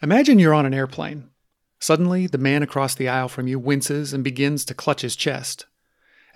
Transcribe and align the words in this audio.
Imagine 0.00 0.38
you're 0.38 0.54
on 0.54 0.64
an 0.64 0.74
airplane. 0.74 1.28
Suddenly, 1.80 2.28
the 2.28 2.38
man 2.38 2.62
across 2.62 2.94
the 2.94 3.08
aisle 3.08 3.28
from 3.28 3.48
you 3.48 3.58
winces 3.58 4.12
and 4.12 4.22
begins 4.22 4.64
to 4.66 4.74
clutch 4.74 5.02
his 5.02 5.16
chest. 5.16 5.66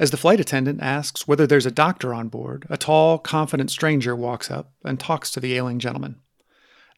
As 0.01 0.11
the 0.11 0.17
flight 0.17 0.41
attendant 0.41 0.83
asks 0.83 1.29
whether 1.29 1.47
there's 1.47 1.67
a 1.67 1.71
doctor 1.71 2.13
on 2.13 2.27
board, 2.27 2.67
a 2.69 2.77
tall, 2.77 3.19
confident 3.19 3.71
stranger 3.71 4.17
walks 4.17 4.51
up 4.51 4.73
and 4.85 4.99
talks 4.99 5.31
to 5.31 5.39
the 5.39 5.55
ailing 5.55 5.79
gentleman. 5.79 6.17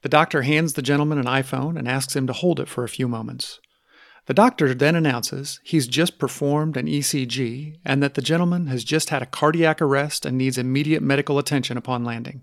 The 0.01 0.09
doctor 0.09 0.41
hands 0.41 0.73
the 0.73 0.81
gentleman 0.81 1.19
an 1.19 1.27
iPhone 1.27 1.79
and 1.79 1.87
asks 1.87 2.17
him 2.17 2.27
to 2.29 2.33
hold 2.33 2.59
it 2.59 2.69
for 2.69 2.83
a 2.83 2.89
few 2.89 3.09
moments. 3.09 3.61
The 4.25 4.35
doctor 4.35 4.73
then 4.73 4.97
announces 4.97 5.61
he's 5.65 5.87
just 5.87 6.19
performed 6.19 6.79
an 6.79 6.87
ECG 6.87 7.77
and 7.85 8.03
that 8.03 8.15
the 8.15 8.23
gentleman 8.23 8.69
has 8.69 8.85
just 8.85 9.11
had 9.11 9.21
a 9.21 9.27
cardiac 9.27 9.83
arrest 9.83 10.25
and 10.25 10.39
needs 10.39 10.57
immediate 10.57 11.03
medical 11.03 11.39
attention 11.39 11.77
upon 11.77 12.05
landing. 12.05 12.41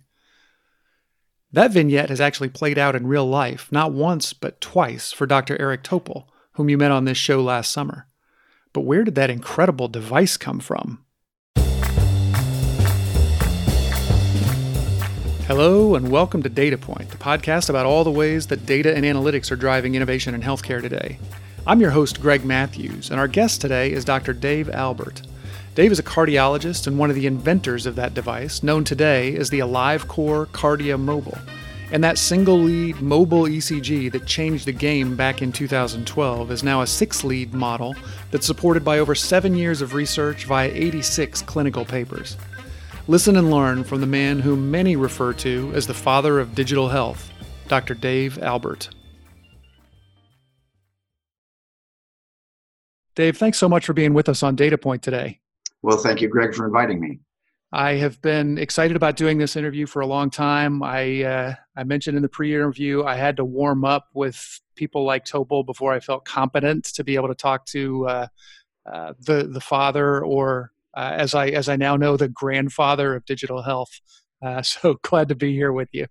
That 1.54 1.72
vignette 1.72 2.08
has 2.08 2.22
actually 2.22 2.48
played 2.48 2.78
out 2.78 2.96
in 2.96 3.08
real 3.08 3.28
life, 3.28 3.68
not 3.74 3.92
once, 3.92 4.32
but 4.32 4.62
twice, 4.62 5.12
for 5.12 5.26
Dr. 5.26 5.60
Eric 5.60 5.84
Topol, 5.84 6.24
whom 6.54 6.70
you 6.70 6.78
met 6.78 6.92
on 6.92 7.04
this 7.04 7.18
show 7.18 7.44
last 7.44 7.74
summer. 7.74 8.08
But 8.72 8.82
where 8.82 9.04
did 9.04 9.16
that 9.16 9.30
incredible 9.30 9.90
device 9.90 10.38
come 10.38 10.62
from? 10.62 11.04
Hello, 15.46 15.96
and 15.96 16.10
welcome 16.10 16.42
to 16.42 16.48
Data 16.48 16.78
Point, 16.78 17.10
the 17.10 17.18
podcast 17.18 17.70
about 17.70 17.86
all 17.86 18.06
the 18.06 18.12
ways 18.12 18.48
that 18.48 18.66
data 18.66 18.96
and 18.96 19.04
analytics 19.04 19.52
are 19.52 19.58
driving 19.58 19.96
innovation 19.96 20.34
in 20.34 20.42
healthcare 20.42 20.82
today. 20.82 21.20
I'm 21.68 21.82
your 21.82 21.92
host, 21.92 22.22
Greg 22.22 22.46
Matthews, 22.46 23.10
and 23.10 23.20
our 23.20 23.28
guest 23.28 23.60
today 23.60 23.92
is 23.92 24.06
Dr. 24.06 24.32
Dave 24.32 24.70
Albert. 24.70 25.24
Dave 25.74 25.94
is 25.94 26.00
a 26.00 26.04
cardiologist 26.04 26.86
and 26.86 27.00
one 27.00 27.10
of 27.10 27.16
the 27.16 27.26
inventors 27.26 27.86
of 27.86 27.96
that 27.96 28.14
device, 28.14 28.62
known 28.62 28.84
today 28.84 29.38
as 29.38 29.50
the 29.50 29.60
AliveCor 29.60 30.48
KardiaMobile. 30.48 31.40
And 31.94 32.04
that 32.04 32.18
single 32.18 32.60
lead 32.60 33.02
mobile 33.02 33.44
ECG 33.44 34.12
that 34.12 34.26
changed 34.26 34.66
the 34.66 34.74
game 34.74 35.16
back 35.16 35.42
in 35.42 35.54
2012 35.54 36.52
is 36.52 36.62
now 36.62 36.82
a 36.82 36.88
six 36.88 37.24
lead 37.24 37.54
model 37.54 37.96
that's 38.32 38.46
supported 38.46 38.84
by 38.84 39.00
over 39.00 39.16
seven 39.16 39.56
years 39.56 39.82
of 39.82 39.94
research 39.94 40.44
via 40.44 40.70
86 40.70 41.42
clinical 41.44 41.86
papers. 41.86 42.36
Listen 43.08 43.38
and 43.38 43.50
learn 43.50 43.86
from 43.86 44.02
the 44.02 44.08
man 44.08 44.40
whom 44.40 44.72
many 44.72 44.98
refer 44.98 45.32
to 45.34 45.72
as 45.74 45.88
the 45.88 45.94
father 45.94 46.42
of 46.42 46.54
digital 46.54 46.90
health, 46.90 47.32
Dr. 47.70 47.94
Dave 47.94 48.44
Albert. 48.44 48.90
Dave, 53.16 53.38
thanks 53.38 53.58
so 53.58 53.70
much 53.70 53.86
for 53.86 53.94
being 53.94 54.14
with 54.14 54.28
us 54.28 54.44
on 54.44 54.58
Data 54.58 54.78
Point 54.78 55.02
today. 55.02 55.40
Well, 55.82 55.98
thank 55.98 56.22
you, 56.22 56.28
Greg, 56.28 56.54
for 56.54 56.66
inviting 56.66 57.00
me. 57.00 57.20
I 57.74 57.94
have 57.94 58.22
been 58.22 58.58
excited 58.58 58.98
about 58.98 59.16
doing 59.16 59.38
this 59.38 59.56
interview 59.56 59.86
for 59.86 60.02
a 60.02 60.06
long 60.06 60.30
time. 60.30 60.84
I 60.84 61.24
uh, 61.24 61.56
I 61.76 61.86
mentioned 61.86 62.18
in 62.18 62.24
the 62.24 62.30
pre-interview 62.30 63.04
I 63.06 63.16
had 63.16 63.38
to 63.38 63.46
warm 63.46 63.86
up 63.86 64.08
with 64.14 64.60
people 64.76 65.06
like 65.06 65.24
Topol 65.24 65.66
before 65.66 65.94
I 65.94 66.02
felt 66.02 66.26
competent 66.26 66.84
to 66.96 67.04
be 67.04 67.16
able 67.16 67.30
to 67.30 67.36
talk 67.36 67.66
to 67.68 68.08
uh, 68.08 68.28
uh, 68.86 69.14
the 69.20 69.44
the 69.44 69.62
father, 69.62 70.24
or 70.24 70.72
uh, 70.96 71.14
as 71.16 71.34
I 71.34 71.48
as 71.48 71.70
I 71.70 71.78
now 71.78 71.96
know, 71.96 72.18
the 72.18 72.28
grandfather 72.28 73.16
of 73.16 73.26
digital 73.26 73.62
health. 73.62 74.02
Uh, 74.42 74.62
so 74.64 74.96
glad 75.02 75.30
to 75.30 75.36
be 75.36 75.54
here 75.54 75.72
with 75.72 75.90
you. 75.94 76.08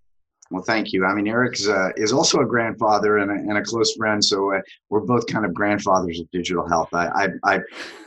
Well, 0.51 0.63
thank 0.63 0.93
you. 0.93 1.05
I 1.05 1.15
mean, 1.15 1.29
Eric 1.29 1.57
uh, 1.69 1.91
is 1.97 2.13
also 2.13 2.41
a 2.41 2.47
grandfather 2.47 3.19
and 3.19 3.31
a, 3.31 3.35
and 3.35 3.57
a 3.57 3.63
close 3.63 3.95
friend, 3.95 4.25
so 4.25 4.53
uh, 4.53 4.61
we're 4.89 5.01
both 5.01 5.27
kind 5.29 5.45
of 5.45 5.55
grandfathers 5.55 6.19
of 6.19 6.29
digital 6.33 6.69
health. 6.69 6.89
I, 6.93 7.07
I, 7.45 7.55
I, 7.55 7.61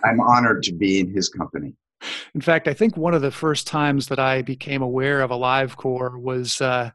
I'm 0.03 0.19
honored 0.19 0.61
to 0.64 0.73
be 0.73 0.99
in 0.99 1.09
his 1.09 1.30
company. 1.30 1.73
In 2.36 2.41
fact, 2.41 2.67
I 2.67 2.73
think 2.73 2.97
one 2.97 3.14
of 3.14 3.21
the 3.21 3.31
first 3.31 3.66
times 3.66 4.08
that 4.08 4.19
I 4.19 4.41
became 4.41 4.81
aware 4.81 5.21
of 5.21 5.31
AliveCor 5.31 6.19
was 6.19 6.59
uh, 6.59 6.91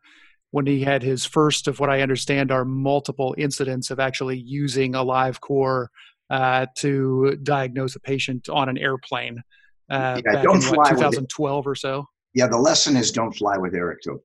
when 0.50 0.66
he 0.66 0.82
had 0.82 1.02
his 1.02 1.24
first 1.24 1.66
of 1.66 1.80
what 1.80 1.88
I 1.88 2.02
understand 2.02 2.50
are 2.50 2.66
multiple 2.66 3.34
incidents 3.38 3.91
of 3.91 4.00
actually 4.00 4.38
using 4.38 4.92
AliveCor 4.92 5.86
uh, 6.28 6.66
to 6.76 7.38
diagnose 7.42 7.96
a 7.96 8.00
patient 8.00 8.50
on 8.50 8.69
an 8.69 8.76
airplane. 8.76 9.42
Uh, 9.88 10.20
yeah, 10.26 10.42
don't 10.42 10.62
in, 10.62 10.76
what, 10.76 10.91
2012 10.91 11.66
or 11.66 11.75
so. 11.75 12.06
Yeah, 12.34 12.48
the 12.48 12.59
lesson 12.59 12.98
is 12.98 13.10
don't 13.10 13.32
fly 13.32 13.56
with 13.56 13.75
Eric 13.75 14.00
Topol. 14.06 14.20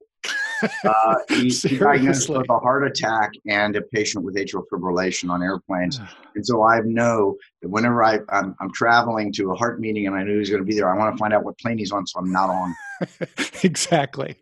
Uh, 0.84 1.16
he, 1.30 1.50
he 1.50 1.78
diagnosed 1.78 2.30
with 2.30 2.50
a 2.50 2.60
heart 2.60 2.86
attack 2.86 3.32
and 3.48 3.76
a 3.76 3.82
patient 3.82 4.24
with 4.24 4.36
atrial 4.36 4.64
fibrillation 4.72 5.30
on 5.30 5.42
airplanes. 5.42 6.00
and 6.36 6.46
so 6.46 6.64
I 6.64 6.82
know 6.82 7.38
that 7.62 7.70
whenever 7.70 8.04
I, 8.04 8.20
I'm, 8.30 8.56
I'm 8.60 8.72
traveling 8.74 9.32
to 9.34 9.52
a 9.52 9.56
heart 9.56 9.80
meeting 9.80 10.08
and 10.08 10.16
I 10.16 10.24
know 10.24 10.38
he's 10.38 10.50
going 10.50 10.62
to 10.62 10.66
be 10.66 10.76
there, 10.76 10.94
I 10.94 10.98
want 10.98 11.16
to 11.16 11.18
find 11.18 11.34
out 11.34 11.44
what 11.44 11.58
plane 11.58 11.78
he's 11.78 11.92
on 11.92 12.06
so 12.06 12.20
I'm 12.20 12.32
not 12.32 12.50
on. 12.50 12.76
exactly. 13.64 14.36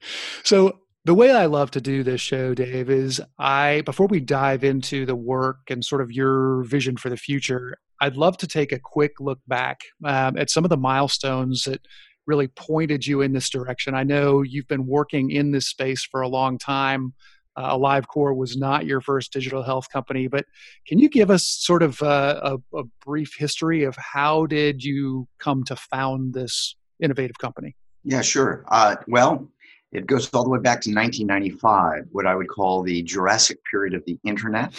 So 0.44 0.80
the 1.06 1.14
way 1.14 1.32
I 1.32 1.46
love 1.46 1.72
to 1.72 1.82
do 1.82 2.04
this 2.04 2.22
show, 2.22 2.54
Dave, 2.54 2.90
is 2.90 3.22
I 3.40 3.82
before 3.86 4.08
we 4.08 4.20
dive 4.20 4.64
into 4.64 5.06
the 5.06 5.16
work 5.16 5.58
and 5.70 5.84
sort 5.84 6.02
of 6.02 6.12
your 6.12 6.64
vision 6.64 6.98
for 6.98 7.10
the 7.10 7.18
future, 7.18 7.78
I'd 8.00 8.18
love 8.18 8.38
to 8.38 8.48
take 8.48 8.72
a 8.72 8.80
quick 8.80 9.14
look 9.20 9.40
back 9.48 9.82
um, 10.06 10.38
at 10.38 10.50
some 10.50 10.64
of 10.64 10.70
the 10.70 10.78
milestones 10.78 11.64
that 11.64 11.82
really 12.28 12.48
pointed 12.48 13.06
you 13.06 13.22
in 13.22 13.34
this 13.34 13.50
direction? 13.50 13.96
I 13.96 14.04
know 14.04 14.42
you've 14.42 14.68
been 14.68 14.88
working 14.88 15.32
in 15.32 15.52
this 15.52 15.68
space 15.68 16.04
for 16.04 16.22
a 16.22 16.28
long 16.28 16.58
time. 16.58 17.14
Uh, 17.56 17.78
AliveCor 17.78 18.36
was 18.36 18.56
not 18.56 18.86
your 18.86 19.02
first 19.02 19.34
digital 19.34 19.62
health 19.62 19.90
company, 19.90 20.28
but 20.28 20.46
can 20.88 21.00
you 21.00 21.10
give 21.10 21.30
us 21.30 21.44
sort 21.46 21.84
of 21.84 22.02
a, 22.02 22.60
a, 22.74 22.78
a 22.78 22.84
brief 23.06 23.36
history 23.38 23.84
of 23.84 23.96
how 23.98 24.46
did 24.46 24.84
you 24.84 25.28
come 25.38 25.64
to 25.66 25.76
found 25.76 26.34
this 26.34 26.76
innovative 27.02 27.38
company? 27.40 27.76
Yeah, 28.04 28.22
sure. 28.22 28.64
Uh, 28.70 28.96
well, 29.08 29.50
it 29.92 30.06
goes 30.06 30.30
all 30.34 30.44
the 30.44 30.50
way 30.50 30.60
back 30.60 30.82
to 30.82 30.94
1995, 30.94 32.06
what 32.12 32.26
I 32.26 32.36
would 32.36 32.48
call 32.48 32.82
the 32.82 33.02
Jurassic 33.04 33.60
period 33.70 33.94
of 33.94 34.04
the 34.06 34.18
internet 34.24 34.74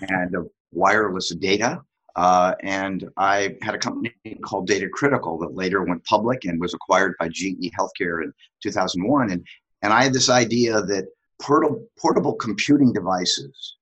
and 0.08 0.34
of 0.34 0.48
wireless 0.72 1.34
data. 1.34 1.82
Uh, 2.16 2.54
and 2.62 3.08
I 3.16 3.56
had 3.62 3.74
a 3.74 3.78
company 3.78 4.12
called 4.42 4.66
Data 4.66 4.88
Critical 4.88 5.38
that 5.38 5.54
later 5.54 5.84
went 5.84 6.04
public 6.04 6.44
and 6.44 6.60
was 6.60 6.74
acquired 6.74 7.14
by 7.20 7.28
GE 7.28 7.70
Healthcare 7.78 8.24
in 8.24 8.32
2001. 8.62 9.30
And, 9.30 9.46
and 9.82 9.92
I 9.92 10.04
had 10.04 10.12
this 10.12 10.30
idea 10.30 10.80
that 10.82 11.06
portable, 11.40 11.86
portable 11.98 12.34
computing 12.34 12.92
devices 12.92 13.76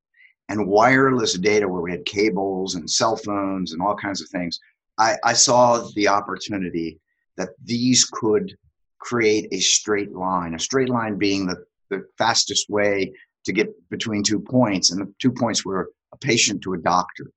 and 0.48 0.68
wireless 0.68 1.34
data, 1.34 1.66
where 1.66 1.80
we 1.80 1.90
had 1.90 2.04
cables 2.04 2.74
and 2.74 2.88
cell 2.88 3.16
phones 3.16 3.72
and 3.72 3.80
all 3.80 3.96
kinds 3.96 4.20
of 4.20 4.28
things, 4.28 4.60
I, 4.98 5.16
I 5.24 5.32
saw 5.32 5.88
the 5.94 6.08
opportunity 6.08 7.00
that 7.36 7.50
these 7.64 8.04
could 8.04 8.56
create 8.98 9.48
a 9.52 9.60
straight 9.60 10.12
line, 10.12 10.54
a 10.54 10.58
straight 10.58 10.88
line 10.88 11.16
being 11.16 11.46
the, 11.46 11.64
the 11.90 12.06
fastest 12.18 12.68
way 12.68 13.12
to 13.44 13.52
get 13.52 13.68
between 13.90 14.22
two 14.22 14.40
points. 14.40 14.90
And 14.90 15.00
the 15.00 15.12
two 15.18 15.32
points 15.32 15.64
were 15.64 15.90
a 16.12 16.16
patient 16.18 16.62
to 16.62 16.74
a 16.74 16.78
doctor 16.78 17.30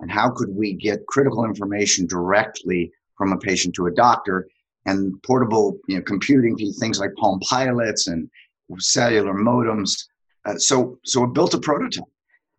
and 0.00 0.10
how 0.10 0.30
could 0.30 0.50
we 0.50 0.74
get 0.74 1.06
critical 1.06 1.44
information 1.44 2.06
directly 2.06 2.92
from 3.16 3.32
a 3.32 3.38
patient 3.38 3.74
to 3.76 3.86
a 3.86 3.92
doctor? 3.92 4.48
And 4.86 5.22
portable 5.22 5.78
you 5.88 5.96
know, 5.96 6.02
computing 6.02 6.56
things 6.78 7.00
like 7.00 7.14
palm 7.16 7.40
pilots 7.40 8.06
and 8.06 8.28
cellular 8.78 9.32
modems. 9.32 10.04
Uh, 10.44 10.58
so 10.58 10.98
so 11.04 11.24
it 11.24 11.32
built 11.32 11.54
a 11.54 11.58
prototype. 11.58 12.04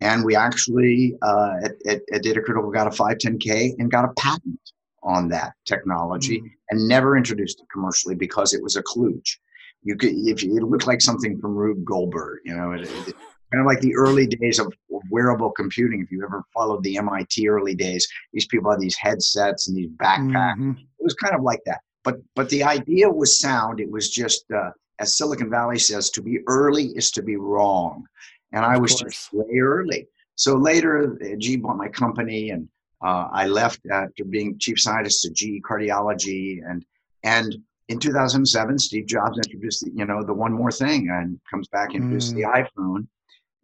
And 0.02 0.26
we 0.26 0.36
actually 0.36 1.16
uh, 1.22 1.54
at, 1.64 1.74
at, 1.88 2.02
at, 2.12 2.24
data 2.24 2.42
critical 2.42 2.72
got 2.72 2.88
a 2.88 2.90
510k 2.90 3.76
and 3.78 3.92
got 3.92 4.06
a 4.06 4.14
patent 4.20 4.60
on 5.04 5.30
that 5.30 5.54
technology 5.66 6.40
mm-hmm. 6.40 6.48
and 6.72 6.88
never 6.88 7.16
introduced 7.16 7.62
it 7.62 7.68
commercially 7.72 8.16
because 8.16 8.54
it 8.54 8.64
was 8.64 8.76
a 8.76 8.84
kludge 8.84 9.38
you 9.86 9.96
could 9.96 10.10
if 10.14 10.44
you, 10.44 10.58
it 10.58 10.64
looked 10.64 10.88
like 10.88 11.00
something 11.00 11.40
from 11.40 11.56
rube 11.56 11.86
goldberg 11.86 12.40
you 12.44 12.56
know 12.56 12.72
it, 12.74 12.82
it, 13.08 13.16
kind 13.56 13.66
of 13.66 13.72
like 13.72 13.80
the 13.80 13.96
early 13.96 14.28
days 14.28 14.60
of 14.60 14.72
wearable 15.10 15.52
computing. 15.52 16.02
If 16.02 16.12
you 16.12 16.24
ever 16.24 16.44
followed 16.54 16.84
the 16.84 16.98
MIT 16.98 17.48
early 17.48 17.74
days, 17.74 18.06
these 18.34 18.48
people 18.48 18.70
had 18.70 18.82
these 18.82 18.98
headsets 18.98 19.70
and 19.70 19.78
these 19.78 19.90
backpacks. 19.92 20.56
Mm-hmm. 20.56 20.72
It 20.72 21.04
was 21.04 21.14
kind 21.14 21.34
of 21.34 21.42
like 21.42 21.62
that. 21.66 21.80
But 22.04 22.18
but 22.36 22.50
the 22.50 22.64
idea 22.64 23.10
was 23.10 23.40
sound. 23.40 23.80
It 23.80 23.90
was 23.90 24.10
just 24.10 24.44
uh, 24.52 24.72
as 25.00 25.18
Silicon 25.18 25.50
Valley 25.50 25.80
says, 25.80 26.10
to 26.12 26.22
be 26.22 26.40
early 26.48 26.88
is 26.96 27.12
to 27.12 27.24
be 27.24 27.38
wrong, 27.38 28.06
and 28.52 28.66
I 28.66 28.78
was 28.78 28.96
just 28.96 29.30
way 29.34 29.60
early. 29.60 30.08
So 30.36 30.56
later, 30.56 31.18
uh, 31.22 31.36
GE 31.38 31.62
bought 31.62 31.78
my 31.78 31.88
company, 31.88 32.50
and 32.50 32.68
uh, 33.02 33.30
I 33.32 33.48
left 33.48 33.80
after 33.90 34.26
being 34.26 34.60
chief 34.60 34.80
scientist 34.80 35.26
at 35.26 35.34
GE 35.34 35.62
Cardiology, 35.64 36.60
and 36.70 36.86
and 37.24 37.56
in 37.88 38.00
2007, 38.00 38.80
Steve 38.80 39.06
Jobs 39.06 39.38
introduced 39.38 39.86
the, 39.86 39.92
you 39.92 40.06
know 40.06 40.24
the 40.24 40.34
one 40.34 40.52
more 40.52 40.72
thing, 40.72 41.10
and 41.10 41.40
comes 41.50 41.70
back 41.70 41.94
and 41.94 42.04
introduced 42.04 42.34
mm. 42.34 42.36
the 42.36 42.44
iPhone, 42.44 43.08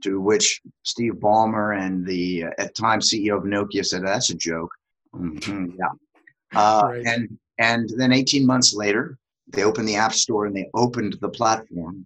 to 0.02 0.20
which 0.20 0.62
Steve 0.84 1.14
Ballmer 1.14 1.78
and 1.80 2.06
the 2.06 2.46
uh, 2.46 2.52
at 2.58 2.76
time 2.76 3.00
CEO 3.00 3.38
of 3.38 3.44
Nokia 3.44 3.86
said, 3.86 4.06
"That's 4.06 4.30
a 4.30 4.36
joke." 4.36 4.72
Mm-hmm, 5.16 5.72
yeah, 5.78 6.60
uh, 6.60 6.82
right. 6.86 7.06
and 7.06 7.38
and 7.58 7.90
then 7.98 8.12
18 8.12 8.46
months 8.46 8.74
later, 8.74 9.18
they 9.50 9.64
opened 9.64 9.88
the 9.88 9.96
App 9.96 10.14
Store 10.14 10.46
and 10.46 10.56
they 10.56 10.70
opened 10.74 11.18
the 11.22 11.30
platform. 11.30 12.06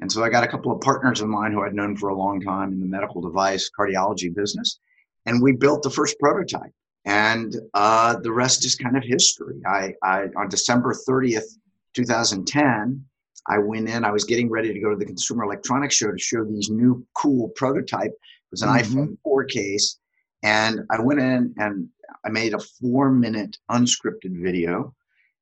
And 0.00 0.10
so 0.10 0.24
I 0.24 0.28
got 0.28 0.44
a 0.44 0.48
couple 0.48 0.72
of 0.72 0.80
partners 0.80 1.20
of 1.20 1.28
mine 1.28 1.52
who 1.52 1.62
I'd 1.62 1.74
known 1.74 1.96
for 1.96 2.08
a 2.08 2.14
long 2.14 2.40
time 2.40 2.72
in 2.72 2.80
the 2.80 2.86
medical 2.86 3.20
device 3.20 3.70
cardiology 3.78 4.34
business, 4.34 4.78
and 5.26 5.42
we 5.42 5.52
built 5.52 5.82
the 5.82 5.90
first 5.90 6.18
prototype. 6.18 6.72
And 7.04 7.54
uh, 7.74 8.16
the 8.20 8.32
rest 8.32 8.64
is 8.64 8.74
kind 8.74 8.96
of 8.96 9.02
history. 9.02 9.60
I, 9.66 9.94
I 10.02 10.28
on 10.36 10.48
December 10.48 10.94
30th, 11.08 11.58
2010, 11.94 13.04
I 13.48 13.58
went 13.58 13.88
in, 13.88 14.04
I 14.04 14.10
was 14.10 14.24
getting 14.24 14.50
ready 14.50 14.72
to 14.72 14.80
go 14.80 14.90
to 14.90 14.96
the 14.96 15.04
Consumer 15.04 15.44
Electronics 15.44 15.96
Show 15.96 16.12
to 16.12 16.18
show 16.18 16.44
these 16.44 16.70
new 16.70 17.04
cool 17.14 17.48
prototype 17.50 18.12
It 18.12 18.50
was 18.50 18.62
an 18.62 18.68
mm-hmm. 18.68 18.98
iPhone 18.98 19.18
4 19.22 19.44
case. 19.44 19.98
And 20.42 20.80
I 20.90 21.00
went 21.00 21.20
in 21.20 21.54
and 21.58 21.88
I 22.24 22.30
made 22.30 22.54
a 22.54 22.58
four 22.58 23.10
minute 23.10 23.58
unscripted 23.70 24.42
video 24.42 24.94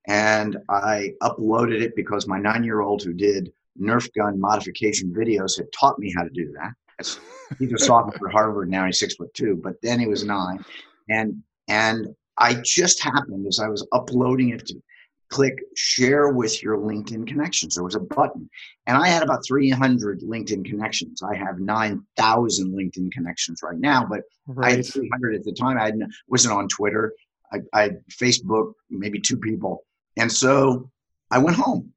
and 0.09 0.57
I 0.69 1.13
uploaded 1.23 1.81
it 1.81 1.95
because 1.97 2.27
my 2.27 2.39
nine 2.39 2.65
year 2.65 2.81
old 2.81 3.03
who 3.03 3.13
did 3.13 3.53
Nerf 3.81 4.13
gun 4.15 4.41
modification 4.41 5.13
videos 5.13 5.57
had 5.57 5.73
taught 5.73 5.99
me 5.99 6.13
how 6.15 6.25
to 6.25 6.31
do 6.31 6.53
that. 6.53 7.17
He's 7.59 7.73
a 7.73 7.79
sophomore 7.79 8.29
at 8.29 8.33
Harvard 8.33 8.71
now. 8.71 8.85
He's 8.87 8.99
six 8.99 9.15
foot 9.15 9.33
two, 9.35 9.59
but 9.63 9.75
then 9.83 9.99
he 9.99 10.07
was 10.07 10.25
nine, 10.25 10.63
and 11.09 11.43
and 11.69 12.15
I 12.37 12.55
just 12.55 13.03
happened 13.03 13.47
as 13.47 13.59
I 13.59 13.69
was 13.69 13.87
uploading 13.93 14.51
it 14.51 14.67
to 14.67 14.83
click 15.31 15.63
share 15.77 16.29
with 16.29 16.63
your 16.63 16.77
LinkedIn 16.77 17.27
connections. 17.27 17.75
There 17.75 17.85
was 17.85 17.95
a 17.95 18.01
button, 18.01 18.51
and 18.87 18.97
I 18.97 19.09
had 19.09 19.23
about 19.23 19.47
300 19.47 20.21
LinkedIn 20.21 20.65
connections. 20.65 21.23
I 21.23 21.37
have 21.37 21.61
9,000 21.61 22.73
LinkedIn 22.73 23.13
connections 23.13 23.61
right 23.63 23.79
now, 23.79 24.07
but 24.09 24.23
right. 24.47 24.73
I 24.73 24.77
had 24.77 24.87
300 24.87 25.35
at 25.37 25.45
the 25.45 25.53
time. 25.53 25.79
I 25.79 25.93
wasn't 26.29 26.55
on 26.55 26.69
Twitter. 26.69 27.15
I, 27.53 27.61
I 27.73 27.83
had 27.83 28.03
Facebook, 28.11 28.73
maybe 28.91 29.21
two 29.21 29.37
people, 29.37 29.85
and 30.17 30.31
so 30.31 30.91
I 31.31 31.39
went 31.39 31.57
home 31.57 31.93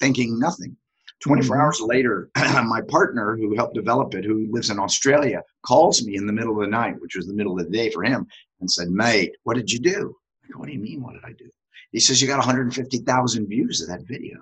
thinking 0.00 0.38
nothing. 0.38 0.76
24 1.20 1.56
mm-hmm. 1.56 1.64
hours 1.64 1.80
later, 1.80 2.28
my 2.36 2.80
partner 2.88 3.36
who 3.36 3.54
helped 3.54 3.74
develop 3.74 4.14
it, 4.14 4.24
who 4.24 4.46
lives 4.50 4.70
in 4.70 4.78
Australia, 4.78 5.42
calls 5.64 6.04
me 6.04 6.16
in 6.16 6.26
the 6.26 6.32
middle 6.32 6.54
of 6.54 6.60
the 6.60 6.70
night, 6.70 7.00
which 7.00 7.16
was 7.16 7.26
the 7.26 7.32
middle 7.32 7.58
of 7.58 7.64
the 7.64 7.72
day 7.72 7.88
for 7.90 8.02
him, 8.02 8.26
and 8.60 8.70
said, 8.70 8.88
Mate, 8.90 9.32
what 9.44 9.56
did 9.56 9.70
you 9.70 9.78
do? 9.78 10.14
I 10.44 10.52
go, 10.52 10.58
What 10.58 10.66
do 10.66 10.72
you 10.72 10.80
mean, 10.80 11.02
what 11.02 11.14
did 11.14 11.24
I 11.24 11.32
do? 11.32 11.48
He 11.92 12.00
says, 12.00 12.20
You 12.20 12.28
got 12.28 12.38
150,000 12.38 13.46
views 13.48 13.82
of 13.82 13.88
that 13.88 14.06
video. 14.06 14.40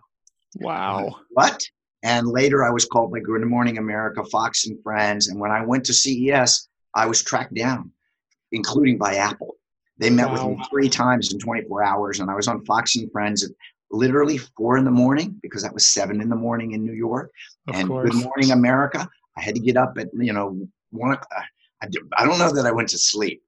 Wow. 0.60 1.16
what? 1.30 1.62
And 2.02 2.26
later 2.26 2.64
I 2.64 2.70
was 2.70 2.84
called 2.84 3.12
by 3.12 3.20
Good 3.20 3.42
Morning 3.42 3.78
America, 3.78 4.24
Fox 4.24 4.66
and 4.66 4.82
Friends. 4.82 5.28
And 5.28 5.38
when 5.38 5.50
I 5.50 5.64
went 5.64 5.84
to 5.86 5.92
CES, 5.92 6.68
I 6.94 7.06
was 7.06 7.22
tracked 7.22 7.54
down, 7.54 7.92
including 8.50 8.98
by 8.98 9.16
Apple. 9.16 9.56
They 9.98 10.10
met 10.10 10.28
wow. 10.28 10.48
with 10.48 10.58
me 10.58 10.64
three 10.68 10.88
times 10.88 11.32
in 11.32 11.38
24 11.38 11.84
hours, 11.84 12.20
and 12.20 12.30
I 12.30 12.34
was 12.34 12.48
on 12.48 12.64
Fox 12.64 12.96
and 12.96 13.10
Friends 13.12 13.44
at 13.44 13.50
literally 13.90 14.38
four 14.38 14.76
in 14.78 14.84
the 14.84 14.90
morning 14.90 15.38
because 15.42 15.62
that 15.62 15.72
was 15.72 15.86
seven 15.86 16.20
in 16.20 16.28
the 16.28 16.36
morning 16.36 16.72
in 16.72 16.84
New 16.84 16.94
York. 16.94 17.30
Of 17.68 17.76
and 17.76 17.88
course. 17.88 18.10
Good 18.10 18.24
Morning 18.24 18.50
America, 18.50 19.08
I 19.36 19.40
had 19.40 19.54
to 19.54 19.60
get 19.60 19.76
up 19.76 19.96
at 19.98 20.08
you 20.14 20.32
know 20.32 20.66
one. 20.90 21.16
Uh, 21.16 21.42
I, 21.82 21.88
I 22.16 22.24
don't 22.24 22.38
know 22.38 22.52
that 22.52 22.66
I 22.66 22.72
went 22.72 22.88
to 22.90 22.98
sleep. 22.98 23.42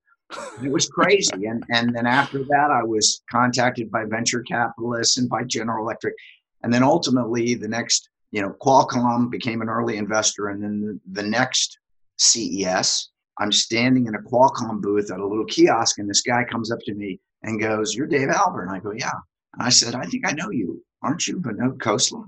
It 0.62 0.71
was 0.71 0.88
crazy, 0.88 1.47
and 1.47 1.65
and 1.71 1.94
then 1.94 2.06
after 2.06 2.44
that, 2.44 2.71
I 2.71 2.82
was 2.82 3.23
contacted 3.31 3.91
by 3.91 4.05
venture 4.05 4.43
capitalists 4.43 5.19
and 5.19 5.29
by 5.29 5.44
General 5.44 5.85
Electric, 5.85 6.15
and 6.62 6.73
then 6.73 6.82
ultimately 6.82 7.55
the 7.55 7.69
next, 7.69 8.09
you 8.32 8.41
know, 8.41 8.55
Qualcomm 8.61 9.31
became 9.31 9.62
an 9.62 9.69
early 9.69 9.97
investor, 9.97 10.49
and 10.49 10.62
then 10.62 10.81
the, 10.81 11.23
the 11.23 11.29
next 11.29 11.79
CES, 12.19 13.11
I'm 13.38 13.53
standing 13.53 14.06
in 14.06 14.15
a 14.15 14.23
Qualcomm 14.23 14.81
booth 14.81 15.11
at 15.11 15.21
a 15.21 15.26
little 15.26 15.44
kiosk, 15.44 15.99
and 15.99 16.09
this 16.09 16.23
guy 16.23 16.44
comes 16.44 16.73
up 16.73 16.81
to 16.87 16.94
me 16.94 17.20
and 17.43 17.61
goes, 17.61 17.94
"You're 17.94 18.06
Dave 18.06 18.31
Albert," 18.31 18.65
and 18.65 18.73
I 18.73 18.81
go, 18.81 18.93
"Yeah." 18.93 19.12
And 19.55 19.62
I 19.62 19.70
said, 19.70 19.94
I 19.94 20.05
think 20.05 20.27
I 20.27 20.32
know 20.32 20.50
you. 20.50 20.85
Aren't 21.03 21.27
you 21.27 21.38
Vinod 21.38 21.79
Khosla? 21.79 22.25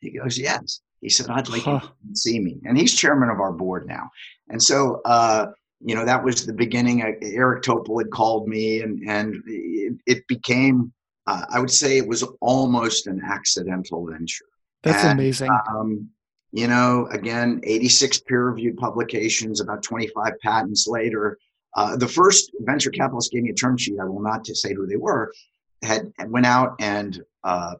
He 0.00 0.10
goes, 0.10 0.38
Yes. 0.38 0.80
He 1.00 1.08
said, 1.08 1.30
I'd 1.30 1.48
like 1.48 1.62
huh. 1.62 1.80
you 1.82 2.12
to 2.12 2.18
see 2.18 2.38
me. 2.38 2.58
And 2.64 2.76
he's 2.76 2.94
chairman 2.94 3.30
of 3.30 3.40
our 3.40 3.52
board 3.52 3.86
now. 3.86 4.10
And 4.50 4.62
so, 4.62 5.00
uh, 5.04 5.46
you 5.80 5.94
know, 5.94 6.04
that 6.04 6.22
was 6.22 6.44
the 6.46 6.52
beginning. 6.52 7.02
Eric 7.22 7.62
Topol 7.62 8.02
had 8.02 8.10
called 8.10 8.46
me, 8.46 8.82
and, 8.82 9.00
and 9.08 9.42
it, 9.46 9.96
it 10.06 10.26
became, 10.28 10.92
uh, 11.26 11.44
I 11.50 11.58
would 11.58 11.70
say 11.70 11.96
it 11.96 12.06
was 12.06 12.22
almost 12.40 13.06
an 13.06 13.22
accidental 13.24 14.06
venture. 14.06 14.44
That's 14.82 15.04
and, 15.04 15.18
amazing. 15.18 15.50
Um, 15.68 16.08
you 16.52 16.66
know, 16.66 17.06
again, 17.12 17.60
86 17.62 18.20
peer 18.20 18.50
reviewed 18.50 18.76
publications, 18.76 19.60
about 19.60 19.82
25 19.82 20.32
patents 20.42 20.86
later. 20.86 21.38
Uh, 21.76 21.96
the 21.96 22.08
first 22.08 22.50
venture 22.60 22.90
capitalist 22.90 23.30
gave 23.30 23.44
me 23.44 23.50
a 23.50 23.54
term 23.54 23.76
sheet. 23.76 24.00
I 24.00 24.04
will 24.04 24.22
not 24.22 24.44
to 24.44 24.54
say 24.54 24.74
who 24.74 24.86
they 24.86 24.96
were, 24.96 25.32
had 25.82 26.12
went 26.26 26.46
out 26.46 26.74
and 26.80 27.22
uh, 27.44 27.74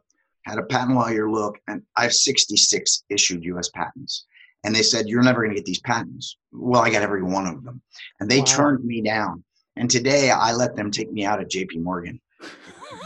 had 0.45 0.57
a 0.57 0.63
patent 0.63 0.95
lawyer 0.95 1.29
look, 1.29 1.59
and 1.67 1.83
I 1.97 2.03
have 2.03 2.13
66 2.13 3.03
issued 3.09 3.43
U.S. 3.43 3.69
patents. 3.69 4.25
And 4.63 4.75
they 4.75 4.83
said, 4.83 5.07
You're 5.07 5.23
never 5.23 5.41
going 5.41 5.51
to 5.51 5.55
get 5.55 5.65
these 5.65 5.81
patents. 5.81 6.37
Well, 6.51 6.81
I 6.81 6.89
got 6.89 7.01
every 7.01 7.23
one 7.23 7.47
of 7.47 7.63
them. 7.63 7.81
And 8.19 8.29
they 8.29 8.39
wow. 8.39 8.45
turned 8.45 8.85
me 8.85 9.01
down. 9.01 9.43
And 9.75 9.89
today 9.89 10.31
I 10.31 10.53
let 10.53 10.75
them 10.75 10.91
take 10.91 11.11
me 11.11 11.25
out 11.25 11.41
at 11.41 11.49
JP 11.49 11.81
Morgan. 11.81 12.19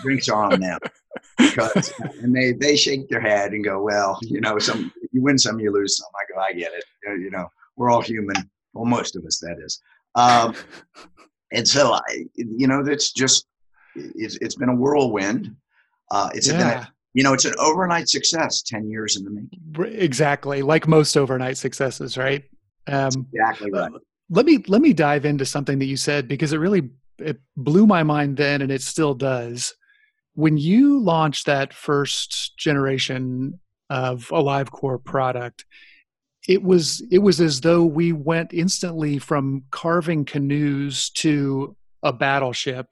Drinks 0.02 0.30
are 0.30 0.44
on 0.44 0.60
them. 0.60 0.80
Because, 1.38 1.94
and 2.22 2.36
they, 2.36 2.54
they 2.54 2.76
shake 2.76 3.08
their 3.10 3.22
head 3.22 3.54
and 3.54 3.64
go, 3.64 3.82
Well, 3.82 4.20
you 4.22 4.42
know, 4.42 4.60
some 4.60 4.92
you 5.12 5.22
win 5.22 5.38
some, 5.38 5.60
you 5.60 5.72
lose 5.72 5.98
some. 5.98 6.10
I 6.16 6.34
go, 6.34 6.42
I 6.42 6.54
get 6.54 6.74
it. 6.74 6.84
You 7.04 7.32
know, 7.32 7.48
we're 7.78 7.90
all 7.90 8.02
human. 8.02 8.36
Well, 8.74 8.86
most 8.86 9.16
of 9.16 9.26
us, 9.26 9.40
that 9.40 9.58
is. 9.64 9.82
Um, 10.16 10.56
and 11.52 11.68
so, 11.68 11.94
I, 11.94 12.26
you 12.36 12.68
know, 12.68 12.84
that's 12.84 13.12
just 13.14 13.48
it's, 13.96 14.38
it's 14.42 14.56
been 14.56 14.70
a 14.70 14.76
whirlwind. 14.76 15.56
Uh, 16.12 16.30
it's 16.34 16.48
yeah. 16.48 16.80
been 16.80 16.88
you 17.16 17.24
know 17.24 17.34
it's 17.34 17.46
an 17.46 17.56
overnight 17.58 18.10
success 18.10 18.62
10 18.62 18.90
years 18.90 19.16
in 19.16 19.24
the 19.24 19.32
making. 19.32 20.00
Exactly 20.00 20.62
like 20.62 20.88
most 20.88 21.18
overnight 21.18 21.58
successes 21.58 22.18
right? 22.18 22.44
Um, 22.88 23.28
exactly 23.34 23.72
right. 23.72 23.92
uh, 23.92 24.00
let 24.30 24.46
me 24.46 24.64
let 24.68 24.82
me 24.82 24.94
dive 24.94 25.26
into 25.26 25.46
something 25.46 25.80
that 25.80 25.86
you 25.86 25.98
said 25.98 26.28
because 26.28 26.54
it 26.54 26.58
really 26.58 26.90
it 27.18 27.40
blew 27.56 27.88
my 27.88 28.04
mind 28.04 28.38
then 28.38 28.62
and 28.62 28.72
it 28.72 28.82
still 28.82 29.16
does. 29.16 29.74
When 30.34 30.58
you 30.58 31.00
launched 31.00 31.46
that 31.46 31.74
first 31.74 32.58
generation 32.58 33.60
of 33.90 34.28
AliveCor 34.28 35.04
product 35.04 35.66
it 36.48 36.62
was 36.62 37.02
it 37.12 37.20
was 37.20 37.40
as 37.40 37.62
though 37.62 37.84
we 37.86 38.12
went 38.12 38.54
instantly 38.54 39.18
from 39.20 39.64
carving 39.72 40.26
canoes 40.26 41.10
to 41.12 41.76
a 42.04 42.12
battleship. 42.12 42.88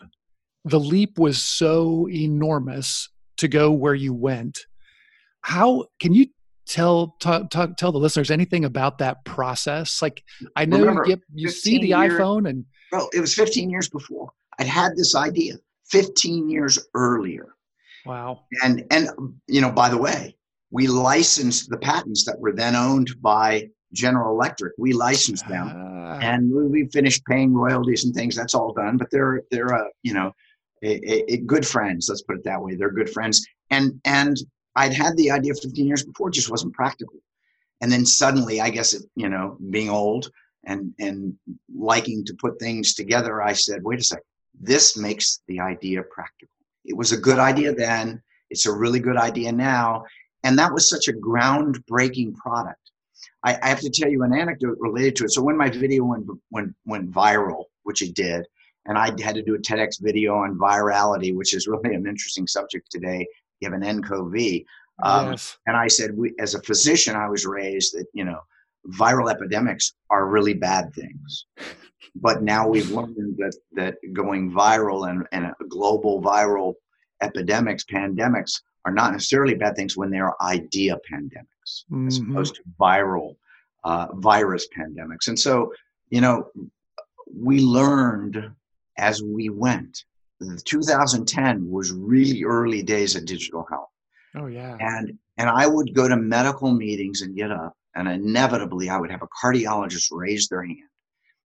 The 0.66 0.80
leap 0.80 1.20
was 1.20 1.42
so 1.42 2.08
enormous 2.10 3.10
to 3.44 3.48
go 3.48 3.72
where 3.72 3.94
you 3.94 4.14
went. 4.14 4.66
How 5.42 5.86
can 6.00 6.14
you 6.14 6.28
tell 6.66 7.16
talk, 7.20 7.50
talk, 7.50 7.78
tell 7.78 7.92
the 7.92 8.00
listeners 8.00 8.32
anything 8.32 8.66
about 8.66 8.98
that 9.00 9.24
process? 9.26 10.02
Like 10.02 10.24
I 10.56 10.66
know 10.66 10.80
Remember, 10.80 11.04
you, 11.06 11.16
get, 11.16 11.22
you 11.34 11.50
see 11.50 11.78
the 11.78 11.90
years, 11.90 12.14
iPhone 12.14 12.50
and 12.50 12.66
well, 12.92 13.10
it 13.14 13.20
was 13.20 13.34
15 13.34 13.70
years 13.70 13.90
before. 13.90 14.32
I'd 14.60 14.68
had 14.68 14.96
this 14.96 15.16
idea 15.16 15.56
15 15.90 16.50
years 16.50 16.80
earlier. 16.94 17.56
Wow. 18.06 18.42
And 18.64 18.86
and 18.92 19.10
you 19.48 19.62
know, 19.62 19.72
by 19.72 19.90
the 19.90 19.98
way, 19.98 20.36
we 20.72 20.88
licensed 20.88 21.70
the 21.70 21.78
patents 21.78 22.26
that 22.26 22.40
were 22.40 22.54
then 22.54 22.76
owned 22.76 23.10
by 23.22 23.70
General 23.94 24.34
Electric. 24.34 24.74
We 24.78 24.94
licensed 24.94 25.48
them, 25.48 25.68
uh, 25.68 26.20
and 26.20 26.52
we, 26.54 26.68
we, 26.68 26.88
finished 26.90 27.24
paying 27.26 27.54
royalties 27.54 28.04
and 28.04 28.14
things. 28.14 28.36
That's 28.36 28.54
all 28.54 28.74
done. 28.74 28.98
But 28.98 29.10
they're 29.12 29.44
they're 29.52 29.68
a 29.68 29.86
you 30.02 30.14
know 30.14 30.32
a, 30.84 31.34
a, 31.34 31.38
good 31.38 31.66
friends. 31.66 32.08
Let's 32.10 32.24
put 32.24 32.38
it 32.38 32.44
that 32.44 32.62
way. 32.62 32.76
They're 32.76 32.92
good 32.92 33.10
friends. 33.10 33.46
And 33.70 34.00
and 34.06 34.38
I'd 34.76 34.94
had 34.94 35.16
the 35.18 35.32
idea 35.32 35.54
15 35.54 35.86
years 35.86 36.04
before, 36.04 36.30
it 36.30 36.34
just 36.34 36.50
wasn't 36.50 36.74
practical. 36.74 37.16
And 37.82 37.92
then 37.92 38.06
suddenly, 38.06 38.60
I 38.62 38.70
guess 38.70 38.94
it, 38.94 39.04
you 39.16 39.30
know, 39.30 39.58
being 39.70 39.90
old 39.90 40.30
and 40.66 40.94
and 41.00 41.36
liking 41.74 42.26
to 42.26 42.34
put 42.36 42.60
things 42.60 42.94
together, 42.94 43.42
I 43.42 43.54
said, 43.54 43.84
wait 43.84 44.00
a 44.00 44.04
second, 44.04 44.24
this 44.60 44.98
makes 44.98 45.42
the 45.48 45.60
idea 45.60 46.04
practical. 46.04 46.56
It 46.86 46.98
was 46.98 47.12
a 47.12 47.18
good 47.18 47.40
idea 47.40 47.74
then. 47.74 48.22
It's 48.50 48.66
a 48.66 48.72
really 48.72 49.00
good 49.00 49.18
idea 49.18 49.52
now. 49.52 50.04
And 50.44 50.60
that 50.60 50.74
was 50.74 50.90
such 50.90 51.08
a 51.08 51.14
groundbreaking 51.14 52.36
product. 52.36 52.80
I, 53.44 53.58
I 53.62 53.70
have 53.70 53.80
to 53.80 53.90
tell 53.90 54.10
you 54.10 54.24
an 54.24 54.34
anecdote 54.34 54.78
related 54.80 55.16
to 55.18 55.26
it. 55.26 55.32
So 55.32 55.42
when 55.42 55.58
my 55.58 55.70
video 55.70 56.04
went 56.04 56.26
went 56.52 56.76
went 56.86 57.12
viral, 57.12 57.66
which 57.84 58.02
it 58.02 58.14
did, 58.16 58.46
and 58.86 58.98
I 58.98 59.12
had 59.22 59.36
to 59.36 59.44
do 59.44 59.56
a 59.56 59.60
TEDx 59.60 60.02
video 60.02 60.36
on 60.36 60.58
virality, 60.58 61.36
which 61.36 61.54
is 61.54 61.68
really 61.68 61.96
an 61.96 62.08
interesting 62.08 62.48
subject 62.48 62.92
today, 62.92 63.26
given 63.62 63.82
nCoV. 63.82 64.66
Um, 65.02 65.32
yes. 65.32 65.58
And 65.68 65.76
I 65.76 65.88
said, 65.88 66.16
we, 66.18 66.34
as 66.40 66.54
a 66.54 66.62
physician, 66.62 67.16
I 67.16 67.30
was 67.30 67.46
raised 67.46 67.98
that 67.98 68.06
you 68.14 68.26
know 68.26 68.40
viral 68.90 69.32
epidemics 69.32 69.94
are 70.10 70.28
really 70.28 70.54
bad 70.54 70.94
things. 70.94 71.46
But 72.16 72.44
now 72.44 72.68
we've 72.68 72.92
learned 72.92 73.38
that 73.38 73.56
that 73.74 73.96
going 74.14 74.52
viral 74.52 75.10
and, 75.10 75.26
and 75.32 75.54
global 75.70 76.22
viral 76.22 76.76
epidemics, 77.22 77.86
pandemics, 77.86 78.62
are 78.86 78.92
not 78.92 79.14
necessarily 79.14 79.56
bad 79.56 79.76
things 79.76 79.98
when 79.98 80.12
they're 80.12 80.42
idea 80.44 80.98
pandemics, 81.12 81.86
mm-hmm. 81.92 82.08
as 82.08 82.20
opposed 82.20 82.56
to 82.56 82.62
viral 82.80 83.36
uh, 83.84 84.08
virus 84.16 84.68
pandemics. 84.78 85.28
And 85.28 85.40
so, 85.40 85.74
you 86.10 86.22
know, 86.22 86.50
we 87.34 87.62
learned 87.62 88.52
as 88.98 89.22
we 89.24 89.50
went. 89.50 90.04
2010 90.66 91.70
was 91.70 91.92
really 91.92 92.44
early 92.44 92.84
days 92.84 93.16
of 93.16 93.26
digital 93.26 93.66
health. 93.70 93.90
Oh 94.36 94.48
yeah. 94.48 94.76
And 94.80 95.18
and 95.38 95.50
I 95.50 95.68
would 95.68 95.94
go 95.94 96.08
to 96.08 96.16
medical 96.16 96.72
meetings 96.72 97.22
and 97.22 97.36
get 97.36 97.52
up, 97.52 97.76
and 97.96 98.08
inevitably 98.08 98.90
I 98.90 98.98
would 98.98 99.12
have 99.12 99.22
a 99.22 99.28
cardiologist 99.28 100.10
raise 100.12 100.48
their 100.48 100.64
hand 100.64 100.90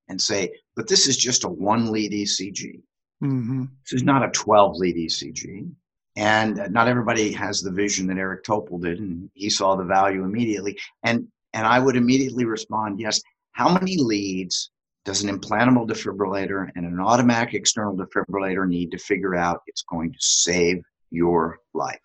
and 0.08 0.20
say, 0.20 0.52
"But 0.76 0.88
this 0.88 1.06
is 1.06 1.16
just 1.16 1.44
a 1.44 1.48
one 1.48 1.92
lead 1.92 2.12
ECG. 2.12 2.82
Mm-hmm. 3.22 3.64
This 3.84 3.92
is 3.92 4.02
not 4.02 4.24
a 4.24 4.30
12 4.30 4.76
lead 4.76 4.96
ECG." 4.96 5.70
And 6.16 6.72
not 6.72 6.88
everybody 6.88 7.30
has 7.32 7.60
the 7.60 7.70
vision 7.70 8.08
that 8.08 8.18
Eric 8.18 8.42
Topol 8.44 8.82
did, 8.82 8.98
and 8.98 9.30
he 9.34 9.48
saw 9.48 9.76
the 9.76 9.84
value 9.84 10.24
immediately. 10.24 10.78
And 11.04 11.28
and 11.52 11.66
I 11.66 11.78
would 11.78 11.96
immediately 11.96 12.44
respond, 12.44 13.00
"Yes, 13.00 13.22
how 13.52 13.72
many 13.72 13.96
leads 13.96 14.70
does 15.08 15.22
an 15.22 15.34
implantable 15.34 15.88
defibrillator 15.88 16.68
and 16.76 16.84
an 16.84 17.00
automatic 17.00 17.54
external 17.54 17.96
defibrillator 17.96 18.68
need 18.68 18.90
to 18.90 18.98
figure 18.98 19.34
out 19.34 19.62
it's 19.66 19.80
going 19.80 20.12
to 20.12 20.18
save 20.20 20.82
your 21.10 21.60
life? 21.72 21.98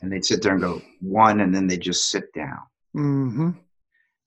And 0.00 0.12
they'd 0.12 0.24
sit 0.24 0.40
there 0.40 0.52
and 0.52 0.60
go, 0.60 0.80
one, 1.00 1.40
and 1.40 1.52
then 1.52 1.66
they 1.66 1.76
just 1.76 2.08
sit 2.08 2.32
down. 2.32 2.60
Mm-hmm. 2.96 3.50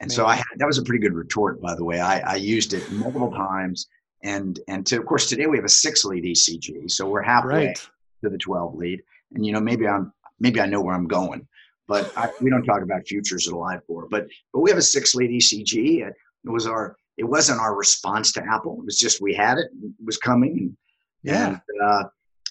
And 0.01 0.12
so 0.12 0.25
I 0.25 0.36
had, 0.36 0.43
that 0.58 0.65
was 0.65 0.77
a 0.77 0.84
pretty 0.84 1.01
good 1.01 1.13
retort, 1.13 1.62
by 1.62 1.74
the 1.74 1.86
way. 1.86 2.01
I, 2.01 2.34
I 2.34 2.36
used 2.36 2.74
it 2.74 2.91
multiple 2.91 3.32
times. 3.32 3.88
And, 4.24 4.60
and 4.67 4.86
to, 4.88 4.98
of 4.98 5.05
course, 5.05 5.29
today 5.29 5.48
we 5.48 5.55
have 5.55 5.63
a 5.63 5.70
six 5.70 6.03
lead 6.03 6.25
ECG. 6.25 6.91
So 6.91 7.08
we're 7.08 7.22
halfway 7.22 7.67
Right. 7.67 7.89
to 8.25 8.29
the 8.29 8.38
12 8.38 8.75
lead. 8.75 9.01
And, 9.36 9.46
you 9.46 9.53
know, 9.53 9.62
maybe 9.62 9.88
I'm, 9.88 10.12
maybe 10.38 10.60
I 10.60 10.65
know 10.65 10.82
where 10.82 10.96
I'm 10.96 11.08
going, 11.08 11.48
but 11.88 12.12
I, 12.17 12.29
we 12.41 12.50
don't 12.50 12.65
talk 12.65 12.82
about 12.82 13.08
futures 13.08 13.48
at 13.48 13.53
AliveCor, 13.53 14.10
but, 14.10 14.27
but 14.51 14.60
we 14.60 14.70
have 14.70 14.77
a 14.77 14.82
six 14.82 15.15
lead 15.15 15.29
ECG. 15.32 16.05
It 16.05 16.13
was 16.43 16.67
our, 16.67 16.98
it 17.17 17.24
wasn't 17.24 17.60
our 17.60 17.75
response 17.75 18.32
to 18.34 18.43
Apple. 18.43 18.77
It 18.79 18.86
was 18.86 18.98
just, 18.98 19.22
we 19.22 19.34
had 19.34 19.58
it, 19.58 19.67
it 19.84 19.91
was 20.03 20.17
coming. 20.17 20.75
Yeah. 21.24 21.48
And, 21.48 21.60
uh, 21.84 22.03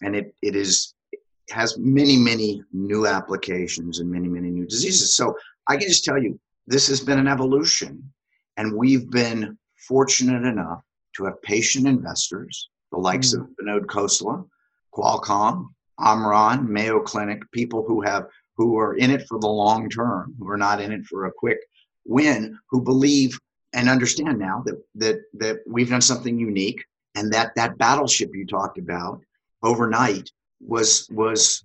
and 0.02 0.16
it, 0.16 0.34
it 0.42 0.56
is, 0.56 0.94
it 1.12 1.20
has 1.50 1.76
many, 1.78 2.16
many 2.16 2.62
new 2.72 3.06
applications 3.06 4.00
and 4.00 4.10
many, 4.10 4.28
many 4.28 4.50
new 4.50 4.66
diseases. 4.66 5.16
So 5.16 5.36
I 5.68 5.76
can 5.76 5.88
just 5.88 6.04
tell 6.04 6.20
you, 6.22 6.38
this 6.66 6.86
has 6.88 7.00
been 7.00 7.18
an 7.18 7.28
evolution. 7.28 8.12
And 8.56 8.76
we've 8.76 9.10
been 9.10 9.58
fortunate 9.88 10.46
enough 10.46 10.82
to 11.16 11.24
have 11.24 11.40
patient 11.42 11.86
investors, 11.86 12.68
the 12.92 12.98
likes 12.98 13.34
Mm. 13.34 13.40
of 13.40 13.48
Vinod 13.60 13.86
Khosla, 13.86 14.46
Qualcomm, 14.94 15.70
Omron, 15.98 16.70
Mayo 16.70 17.00
Clinic, 17.00 17.40
people 17.52 17.84
who 17.86 18.02
have 18.02 18.26
who 18.58 18.78
are 18.78 18.94
in 18.96 19.10
it 19.10 19.26
for 19.26 19.40
the 19.40 19.48
long 19.48 19.88
term, 19.88 20.34
who 20.38 20.48
are 20.48 20.58
not 20.58 20.80
in 20.80 20.92
it 20.92 21.04
for 21.06 21.24
a 21.24 21.32
quick 21.32 21.58
win, 22.04 22.58
who 22.70 22.82
believe 22.82 23.38
and 23.72 23.88
understand 23.88 24.38
now 24.38 24.62
that 24.66 24.82
that 24.96 25.20
that 25.34 25.60
we've 25.66 25.90
done 25.90 26.00
something 26.00 26.38
unique 26.38 26.84
and 27.14 27.32
that 27.32 27.54
that 27.56 27.78
battleship 27.78 28.30
you 28.34 28.46
talked 28.46 28.78
about 28.78 29.20
overnight 29.62 30.30
was 30.60 31.08
was 31.10 31.64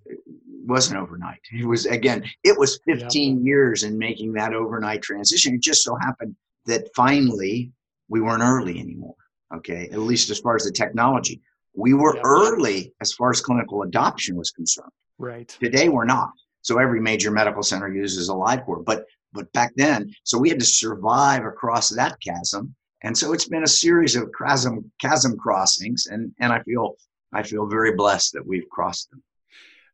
wasn't 0.66 1.00
overnight. 1.00 1.40
It 1.52 1.66
was 1.66 1.86
again, 1.86 2.24
it 2.44 2.58
was 2.58 2.80
15 2.86 3.46
years 3.46 3.84
in 3.84 3.98
making 3.98 4.34
that 4.34 4.54
overnight 4.54 5.02
transition. 5.02 5.56
It 5.56 5.62
just 5.62 5.84
so 5.84 5.96
happened 5.96 6.36
that 6.66 6.90
finally 6.96 7.72
we 8.10 8.22
weren't 8.22 8.44
early 8.44 8.80
anymore. 8.80 9.16
Okay, 9.56 9.88
at 9.94 10.00
least 10.00 10.30
as 10.30 10.40
far 10.40 10.56
as 10.58 10.66
the 10.66 10.72
technology, 10.72 11.42
we 11.74 11.94
were 11.94 12.16
Yep. 12.16 12.24
early 12.26 12.94
as 13.00 13.14
far 13.14 13.30
as 13.30 13.40
clinical 13.40 13.84
adoption 13.84 14.36
was 14.36 14.52
concerned. 14.52 14.92
Right. 15.18 15.48
Today 15.48 15.88
we're 15.88 16.06
not. 16.06 16.32
So 16.64 16.80
every 16.80 17.00
major 17.00 17.32
medical 17.32 17.64
center 17.64 17.88
uses 17.94 18.30
AliveCor, 18.30 18.84
but 18.84 19.06
but 19.34 19.52
back 19.54 19.74
then, 19.76 20.12
so 20.24 20.38
we 20.38 20.50
had 20.50 20.60
to 20.60 20.66
survive 20.66 21.46
across 21.46 21.90
that 21.90 22.18
chasm. 22.22 22.74
And 23.04 23.18
so 23.18 23.34
it's 23.34 23.48
been 23.48 23.64
a 23.64 23.68
series 23.68 24.16
of 24.16 24.30
chasm 24.38 24.92
chasm 25.00 25.38
crossings, 25.38 26.08
and 26.08 26.32
and 26.40 26.52
I 26.52 26.62
feel 26.64 26.96
I 27.34 27.44
feel 27.44 27.68
very 27.68 27.96
blessed 27.96 28.34
that 28.34 28.46
we've 28.46 28.68
crossed 28.70 29.12
them. 29.12 29.22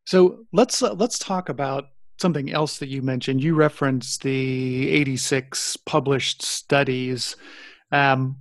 So 0.05 0.45
let's 0.53 0.81
uh, 0.81 0.93
let's 0.93 1.19
talk 1.19 1.49
about 1.49 1.89
something 2.19 2.51
else 2.51 2.77
that 2.79 2.89
you 2.89 3.01
mentioned. 3.01 3.43
You 3.43 3.55
referenced 3.55 4.21
the 4.23 4.89
86 4.89 5.77
published 5.77 6.41
studies. 6.41 7.35
Um, 7.91 8.37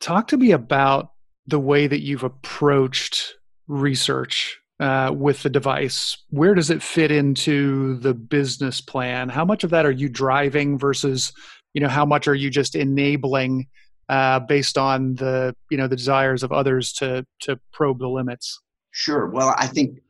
talk 0.00 0.28
to 0.28 0.36
me 0.36 0.52
about 0.52 1.12
the 1.46 1.60
way 1.60 1.86
that 1.86 2.02
you've 2.02 2.24
approached 2.24 3.34
research 3.66 4.60
uh, 4.82 5.12
with 5.12 5.44
the 5.44 5.48
device. 5.48 6.18
Where 6.30 6.54
does 6.54 6.68
it 6.68 6.82
fit 6.82 7.12
into 7.12 7.96
the 7.98 8.14
business 8.14 8.80
plan? 8.80 9.28
How 9.28 9.44
much 9.44 9.62
of 9.62 9.70
that 9.70 9.86
are 9.86 9.92
you 9.92 10.08
driving 10.08 10.76
versus, 10.76 11.32
you 11.72 11.80
know, 11.80 11.88
how 11.88 12.04
much 12.04 12.26
are 12.26 12.34
you 12.34 12.50
just 12.50 12.74
enabling 12.74 13.68
uh, 14.08 14.40
based 14.40 14.76
on 14.76 15.14
the 15.14 15.54
you 15.70 15.78
know 15.78 15.86
the 15.86 15.94
desires 15.96 16.42
of 16.42 16.50
others 16.50 16.92
to 16.94 17.24
to 17.42 17.60
probe 17.72 18.00
the 18.00 18.08
limits? 18.08 18.60
Sure. 18.90 19.28
Well, 19.28 19.54
I 19.56 19.68
think 19.68 20.00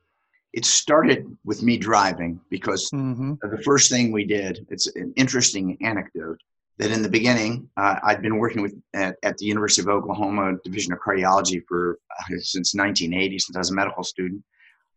it 0.55 0.65
started 0.65 1.27
with 1.45 1.63
me 1.63 1.77
driving 1.77 2.41
because 2.49 2.91
Mm-hmm. 2.91 3.35
the 3.43 3.63
first 3.63 3.91
thing 3.91 4.11
we 4.11 4.25
did, 4.25 4.67
it's 4.71 4.87
an 4.97 5.13
interesting 5.17 5.77
anecdote 5.83 6.41
that 6.79 6.91
in 6.91 7.03
the 7.03 7.11
beginning, 7.11 7.69
uh, 7.77 7.97
I'd 8.03 8.23
been 8.23 8.39
working 8.39 8.63
with 8.63 8.75
at, 8.95 9.17
at 9.23 9.37
the 9.37 9.45
University 9.45 9.83
of 9.83 9.89
Oklahoma 9.89 10.55
Division 10.65 10.95
of 10.95 10.99
Cardiology 11.07 11.63
for 11.69 11.99
uh, 12.11 12.37
since 12.39 12.75
1980, 12.75 13.39
since 13.39 13.55
I 13.55 13.59
was 13.61 13.71
a 13.71 13.75
medical 13.75 14.03
student. 14.03 14.43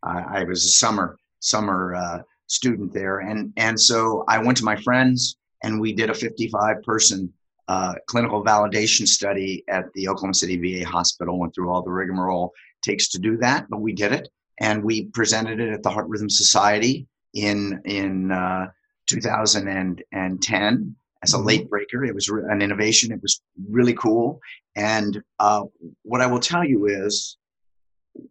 Uh, 0.05 0.23
I 0.29 0.43
was 0.43 0.63
a 0.65 0.69
summer 0.69 1.17
summer 1.39 1.95
uh, 1.95 2.19
student 2.47 2.93
there, 2.93 3.19
and 3.19 3.51
and 3.57 3.79
so 3.79 4.23
I 4.27 4.37
went 4.39 4.57
to 4.59 4.63
my 4.65 4.75
friends 4.77 5.37
and 5.63 5.79
we 5.79 5.93
did 5.93 6.09
a 6.09 6.13
55 6.13 6.83
person 6.83 7.31
uh, 7.67 7.95
clinical 8.07 8.43
validation 8.43 9.07
study 9.07 9.63
at 9.67 9.85
the 9.93 10.07
Oklahoma 10.07 10.33
City 10.35 10.57
VA 10.57 10.87
hospital. 10.87 11.39
Went 11.39 11.55
through 11.55 11.71
all 11.71 11.81
the 11.81 11.91
rigmarole 11.91 12.51
takes 12.83 13.07
to 13.09 13.19
do 13.19 13.35
that, 13.37 13.65
but 13.69 13.81
we 13.81 13.93
did 13.93 14.11
it, 14.11 14.29
and 14.59 14.83
we 14.83 15.05
presented 15.05 15.59
it 15.59 15.73
at 15.73 15.81
the 15.81 15.89
Heart 15.89 16.07
Rhythm 16.07 16.29
Society 16.29 17.07
in 17.33 17.81
in 17.85 18.31
uh, 18.31 18.67
2010 19.07 20.95
as 21.23 21.33
a 21.33 21.37
Mhm. 21.37 21.45
late 21.45 21.69
breaker. 21.69 22.05
It 22.05 22.13
was 22.13 22.29
re- 22.29 22.43
an 22.49 22.61
innovation. 22.61 23.11
It 23.11 23.21
was 23.21 23.41
really 23.69 23.93
cool. 23.95 24.39
And 24.75 25.21
uh, 25.39 25.63
what 26.03 26.21
I 26.21 26.27
will 26.27 26.39
tell 26.39 26.63
you 26.63 26.85
is, 26.85 27.37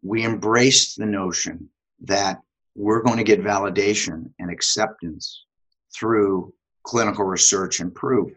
we 0.03 0.25
embraced 0.25 0.99
the 0.99 1.07
notion 1.07 1.69
that 2.03 2.41
we're 2.75 3.03
going 3.03 3.19
to 3.19 3.25
get 3.25 3.43
validation 3.43 4.31
and 4.39 4.51
acceptance 4.51 5.45
through 5.95 6.53
clinical 6.83 7.25
research 7.25 7.81
and 7.81 7.95
proof. 7.95 8.33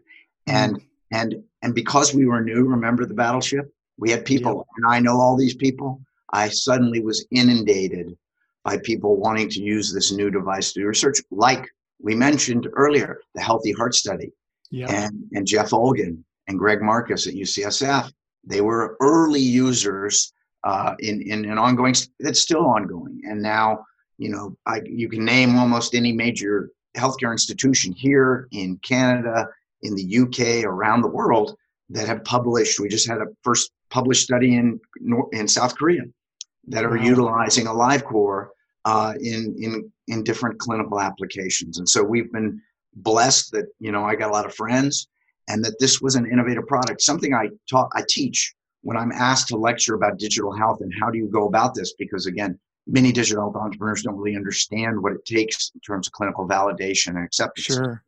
And 0.47 0.81
and 1.11 1.43
and 1.61 1.73
because 1.73 2.13
we 2.13 2.25
were 2.25 2.41
new, 2.41 2.63
remember 2.65 3.05
the 3.05 3.13
battleship? 3.13 3.73
We 3.97 4.11
had 4.11 4.25
people, 4.25 4.67
and 4.77 4.85
I 4.93 4.99
know 4.99 5.19
all 5.19 5.35
these 5.35 5.55
people. 5.55 6.01
I 6.31 6.49
suddenly 6.49 7.01
was 7.01 7.25
inundated 7.31 8.15
by 8.63 8.77
people 8.79 9.15
wanting 9.17 9.49
to 9.49 9.61
use 9.61 9.91
this 9.93 10.11
new 10.11 10.29
device 10.29 10.73
to 10.73 10.81
do 10.81 10.87
research, 10.87 11.19
like 11.31 11.65
we 12.01 12.13
mentioned 12.13 12.67
earlier, 12.73 13.19
the 13.33 13.41
Health 13.41 13.63
eHeart 13.65 13.93
Study 13.93 14.31
Yeah. 14.69 14.87
and, 14.89 15.23
and 15.33 15.47
Jeff 15.47 15.71
Olgin 15.71 16.23
and 16.47 16.59
Greg 16.59 16.81
Marcus 16.81 17.27
at 17.27 17.33
UCSF. 17.33 18.11
They 18.43 18.61
were 18.61 18.97
early 18.99 19.39
users 19.41 20.33
uh, 20.67 20.93
in, 20.99 21.21
in 21.21 21.39
an 21.45 21.57
ongoing, 21.57 21.95
it's 22.19 22.41
still 22.41 22.65
ongoing. 22.65 23.21
And 23.23 23.41
now, 23.41 23.85
you 24.17 24.29
know, 24.29 24.57
I, 24.65 24.81
you 24.85 25.07
can 25.07 25.23
name 25.23 25.55
almost 25.55 25.95
any 25.95 26.11
major 26.11 26.71
healthcare 26.97 27.31
institution 27.31 27.93
here 27.93 28.47
in 28.51 28.77
Canada, 28.77 29.47
in 29.83 29.95
the 29.95 30.07
UK, 30.23 30.65
around 30.65 31.01
the 31.01 31.07
world 31.19 31.55
that 31.89 32.07
have 32.07 32.21
published. 32.25 32.79
We 32.81 32.89
just 32.89 33.07
had 33.07 33.19
a 33.19 33.27
first 33.43 33.71
published 33.89 34.23
study 34.23 34.55
in, 34.55 34.79
in 35.31 35.47
South 35.47 35.73
Korea 35.77 36.03
that 36.67 36.83
are 36.83 36.97
Wow. 36.97 37.03
utilizing 37.13 37.65
AliveCor 37.65 38.47
uh, 38.83 39.13
in, 39.21 39.55
in, 39.59 39.91
in 40.09 40.23
different 40.23 40.59
clinical 40.59 40.99
applications. 40.99 41.77
And 41.79 41.87
so 41.87 42.03
we've 42.03 42.31
been 42.33 42.61
blessed 42.97 43.51
that 43.51 43.67
you 43.79 43.91
know 43.91 44.03
I 44.03 44.15
got 44.15 44.31
a 44.31 44.33
lot 44.33 44.45
of 44.45 44.53
friends 44.55 45.07
and 45.47 45.63
that 45.63 45.79
this 45.79 46.01
was 46.01 46.15
an 46.15 46.25
innovative 46.29 46.67
product. 46.67 47.01
Something 47.01 47.33
I 47.33 47.49
taught, 47.69 47.89
I 47.93 48.03
teach 48.09 48.53
when 48.81 48.97
I'm 48.97 49.11
asked 49.11 49.49
to 49.49 49.57
lecture 49.57 49.95
about 49.95 50.17
digital 50.17 50.51
health 50.51 50.81
and 50.81 50.93
how 50.99 51.09
do 51.09 51.17
you 51.17 51.27
go 51.27 51.47
about 51.47 51.73
this? 51.75 51.93
Because 51.93 52.25
again, 52.25 52.59
many 52.85 53.11
digital 53.11 53.43
health 53.43 53.55
entrepreneurs 53.55 54.03
don't 54.03 54.17
really 54.17 54.37
understand 54.37 55.01
what 55.01 55.13
it 55.13 55.25
takes 55.25 55.71
in 55.73 55.81
terms 55.81 56.07
of 56.07 56.13
clinical 56.13 56.47
validation 56.47 57.09
and 57.09 57.25
acceptance. 57.25 57.65
Sure. 57.65 58.03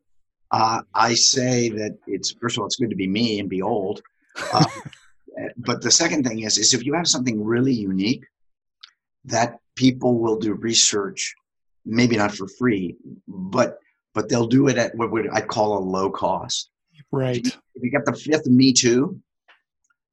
Uh, 0.50 0.82
I 0.94 1.14
say 1.14 1.68
that 1.70 1.96
it's 2.06 2.32
first 2.32 2.56
of 2.56 2.62
all, 2.62 2.66
it's 2.66 2.76
good 2.76 2.90
to 2.90 2.96
be 2.96 3.06
me 3.06 3.38
and 3.38 3.48
be 3.48 3.62
old. 3.62 4.02
Uh, 4.52 4.64
but 5.58 5.82
the 5.82 5.90
second 5.90 6.24
thing 6.26 6.40
is, 6.40 6.58
is 6.58 6.74
if 6.74 6.84
you 6.84 6.94
have 6.94 7.06
something 7.06 7.42
really 7.44 7.72
unique, 7.72 8.24
that 9.24 9.58
people 9.76 10.18
will 10.18 10.36
do 10.38 10.54
research, 10.54 11.34
maybe 11.84 12.16
not 12.16 12.34
for 12.34 12.48
free, 12.48 12.96
but 13.28 13.78
but 14.12 14.28
they'll 14.28 14.46
do 14.46 14.66
it 14.68 14.76
at 14.76 14.94
what 14.96 15.12
would 15.12 15.28
I 15.32 15.40
call 15.40 15.78
a 15.78 15.82
low 15.84 16.10
cost. 16.10 16.70
Right. 17.12 17.46
If 17.46 17.82
you 17.82 17.90
get 17.90 18.04
the 18.04 18.12
fifth 18.12 18.46
Me 18.46 18.72
Too, 18.72 19.20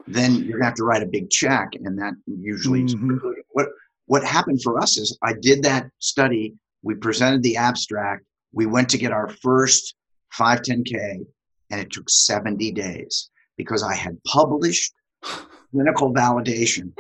then 0.08 0.36
you're 0.44 0.58
gonna 0.60 0.66
have 0.66 0.76
to 0.76 0.84
write 0.84 1.04
a 1.04 1.08
big 1.08 1.30
check, 1.30 1.70
and 1.84 1.98
that 2.00 2.14
usually 2.26 2.84
is 2.84 2.96
Mhm. 2.96 3.08
precluded. 3.08 3.44
What 3.52 3.68
what 4.06 4.24
happened 4.24 4.62
for 4.64 4.80
us 4.82 4.98
is 4.98 5.18
I 5.22 5.34
did 5.34 5.64
that 5.64 5.90
study. 6.00 6.56
We 6.82 6.96
presented 6.96 7.44
the 7.44 7.58
abstract. 7.58 8.24
We 8.54 8.66
went 8.66 8.88
to 8.90 8.98
get 8.98 9.12
our 9.12 9.28
first 9.42 9.96
510k, 10.34 11.26
and 11.72 11.82
it 11.82 11.92
took 11.92 12.10
70 12.10 12.72
days 12.72 13.30
because 13.58 13.84
I 13.84 13.94
had 13.96 14.18
published 14.24 14.94
clinical 15.72 16.14
validation. 16.14 16.94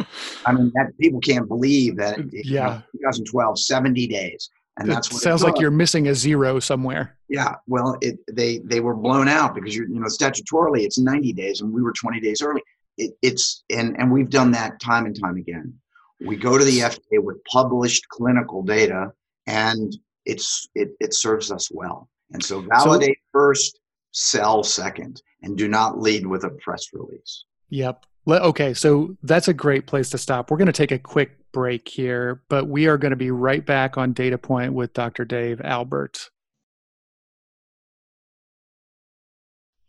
I 0.45 0.51
mean, 0.51 0.71
that 0.75 0.97
people 0.99 1.19
can't 1.21 1.47
believe 1.47 1.95
that. 1.97 2.17
you 2.17 2.23
know, 2.23 2.31
Yeah. 2.43 2.81
2012, 2.91 3.59
70 3.59 4.07
days, 4.07 4.49
and 4.77 4.89
that's 4.89 5.07
it 5.07 5.13
what 5.13 5.21
it 5.21 5.23
sounds 5.23 5.43
like 5.43 5.59
you're 5.59 5.71
missing 5.71 6.07
a 6.09 6.15
zero 6.15 6.59
somewhere. 6.59 7.15
Yeah, 7.29 7.55
well, 7.67 7.97
it 8.01 8.19
they 8.31 8.57
they 8.59 8.79
were 8.81 8.95
blown 8.95 9.27
out 9.29 9.55
because 9.55 9.75
you're 9.75 9.87
you 9.87 9.99
know 9.99 10.07
statutorily 10.07 10.83
it's 10.83 10.97
90 10.99 11.31
days 11.33 11.61
and 11.61 11.71
we 11.71 11.81
were 11.81 11.93
20 11.93 12.19
days 12.19 12.41
early. 12.41 12.61
It, 12.97 13.13
it's 13.21 13.63
and 13.69 13.95
and 13.99 14.11
we've 14.11 14.29
done 14.29 14.51
that 14.51 14.79
time 14.79 15.05
and 15.05 15.19
time 15.19 15.37
again. 15.37 15.73
We 16.19 16.35
go 16.35 16.57
to 16.57 16.63
the 16.63 16.79
FDA 16.79 17.21
with 17.21 17.43
published 17.45 18.07
clinical 18.09 18.63
data, 18.63 19.11
and 19.45 19.95
it's 20.25 20.67
it 20.75 20.91
it 20.99 21.13
serves 21.13 21.51
us 21.51 21.69
well. 21.71 22.09
And 22.31 22.43
so 22.43 22.61
validate 22.61 23.19
first, 23.31 23.79
sell 24.11 24.63
second, 24.63 25.21
and 25.41 25.57
do 25.57 25.67
not 25.67 25.99
lead 25.99 26.25
with 26.25 26.43
a 26.43 26.49
press 26.49 26.87
release. 26.93 27.45
Yep. 27.69 28.05
Okay, 28.27 28.73
so 28.73 29.15
that's 29.23 29.47
a 29.47 29.53
great 29.53 29.87
place 29.87 30.09
to 30.09 30.17
stop. 30.17 30.51
We're 30.51 30.57
going 30.57 30.65
to 30.65 30.73
take 30.73 30.91
a 30.91 30.99
quick 30.99 31.31
break 31.53 31.87
here, 31.87 32.41
but 32.49 32.67
we 32.67 32.87
are 32.87 32.97
going 32.97 33.11
to 33.11 33.15
be 33.15 33.31
right 33.31 33.65
back 33.65 33.97
on 33.97 34.11
Data 34.11 34.37
Point 34.37 34.73
with 34.73 34.93
Dr. 34.93 35.23
Dave 35.23 35.61
Albert. 35.63 36.29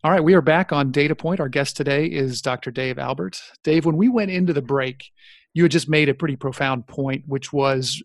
All 0.05 0.13
right, 0.13 0.23
we 0.23 0.35
are 0.35 0.41
back 0.41 0.73
on 0.73 0.93
Data 0.93 1.17
Point. 1.17 1.41
Our 1.41 1.49
guest 1.49 1.77
today 1.77 2.07
is 2.07 2.41
Dr. 2.41 2.71
Dave 2.71 3.01
Albert. 3.01 3.43
Dave, 3.65 3.85
when 3.85 3.97
we 3.97 4.09
went 4.09 4.31
into 4.31 4.53
the 4.53 4.63
break, 4.63 5.11
you 5.55 5.65
had 5.65 5.73
just 5.73 5.89
made 5.89 6.09
a 6.09 6.15
pretty 6.15 6.37
profound 6.37 6.87
point, 6.87 7.25
which 7.27 7.53
was 7.53 8.01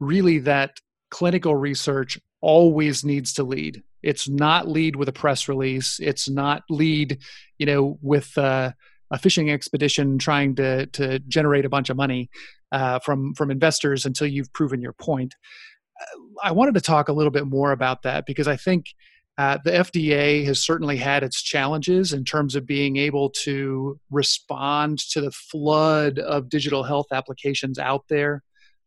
really 0.00 0.38
that 0.38 0.80
clinical 1.10 1.54
research 1.54 2.18
always 2.40 3.04
needs 3.04 3.34
to 3.34 3.42
lead. 3.42 3.82
It's 4.02 4.26
not 4.26 4.66
lead 4.66 4.96
with 4.96 5.10
a 5.10 5.12
press 5.12 5.46
release. 5.46 6.00
It's 6.00 6.26
not 6.26 6.62
lead, 6.70 7.18
you 7.58 7.66
know, 7.66 7.98
with 8.00 8.36
uh, 8.38 8.72
a 9.10 9.18
fishing 9.18 9.50
expedition 9.50 10.16
trying 10.16 10.54
to 10.54 10.86
to 10.86 11.18
generate 11.18 11.66
a 11.66 11.70
bunch 11.70 11.90
of 11.90 11.98
money 11.98 12.30
uh, 12.72 12.98
from 13.00 13.34
from 13.34 13.50
investors 13.50 14.06
until 14.06 14.26
you've 14.26 14.54
proven 14.54 14.80
your 14.80 14.94
point. 14.94 15.34
I 16.42 16.52
wanted 16.52 16.74
to 16.74 16.80
talk 16.80 17.10
a 17.10 17.12
little 17.12 17.30
bit 17.30 17.46
more 17.46 17.72
about 17.72 18.02
that 18.02 18.24
because 18.24 18.48
I 18.48 18.56
think 18.56 18.86
uh, 19.38 19.58
the 19.64 19.70
FDA 19.70 20.44
has 20.46 20.60
certainly 20.60 20.96
had 20.96 21.22
its 21.22 21.42
challenges 21.42 22.12
in 22.12 22.24
terms 22.24 22.54
of 22.54 22.66
being 22.66 22.96
able 22.96 23.28
to 23.30 24.00
respond 24.10 24.98
to 25.10 25.20
the 25.20 25.30
flood 25.30 26.18
of 26.18 26.48
digital 26.48 26.82
health 26.82 27.06
applications 27.12 27.78
out 27.78 28.04
there. 28.08 28.42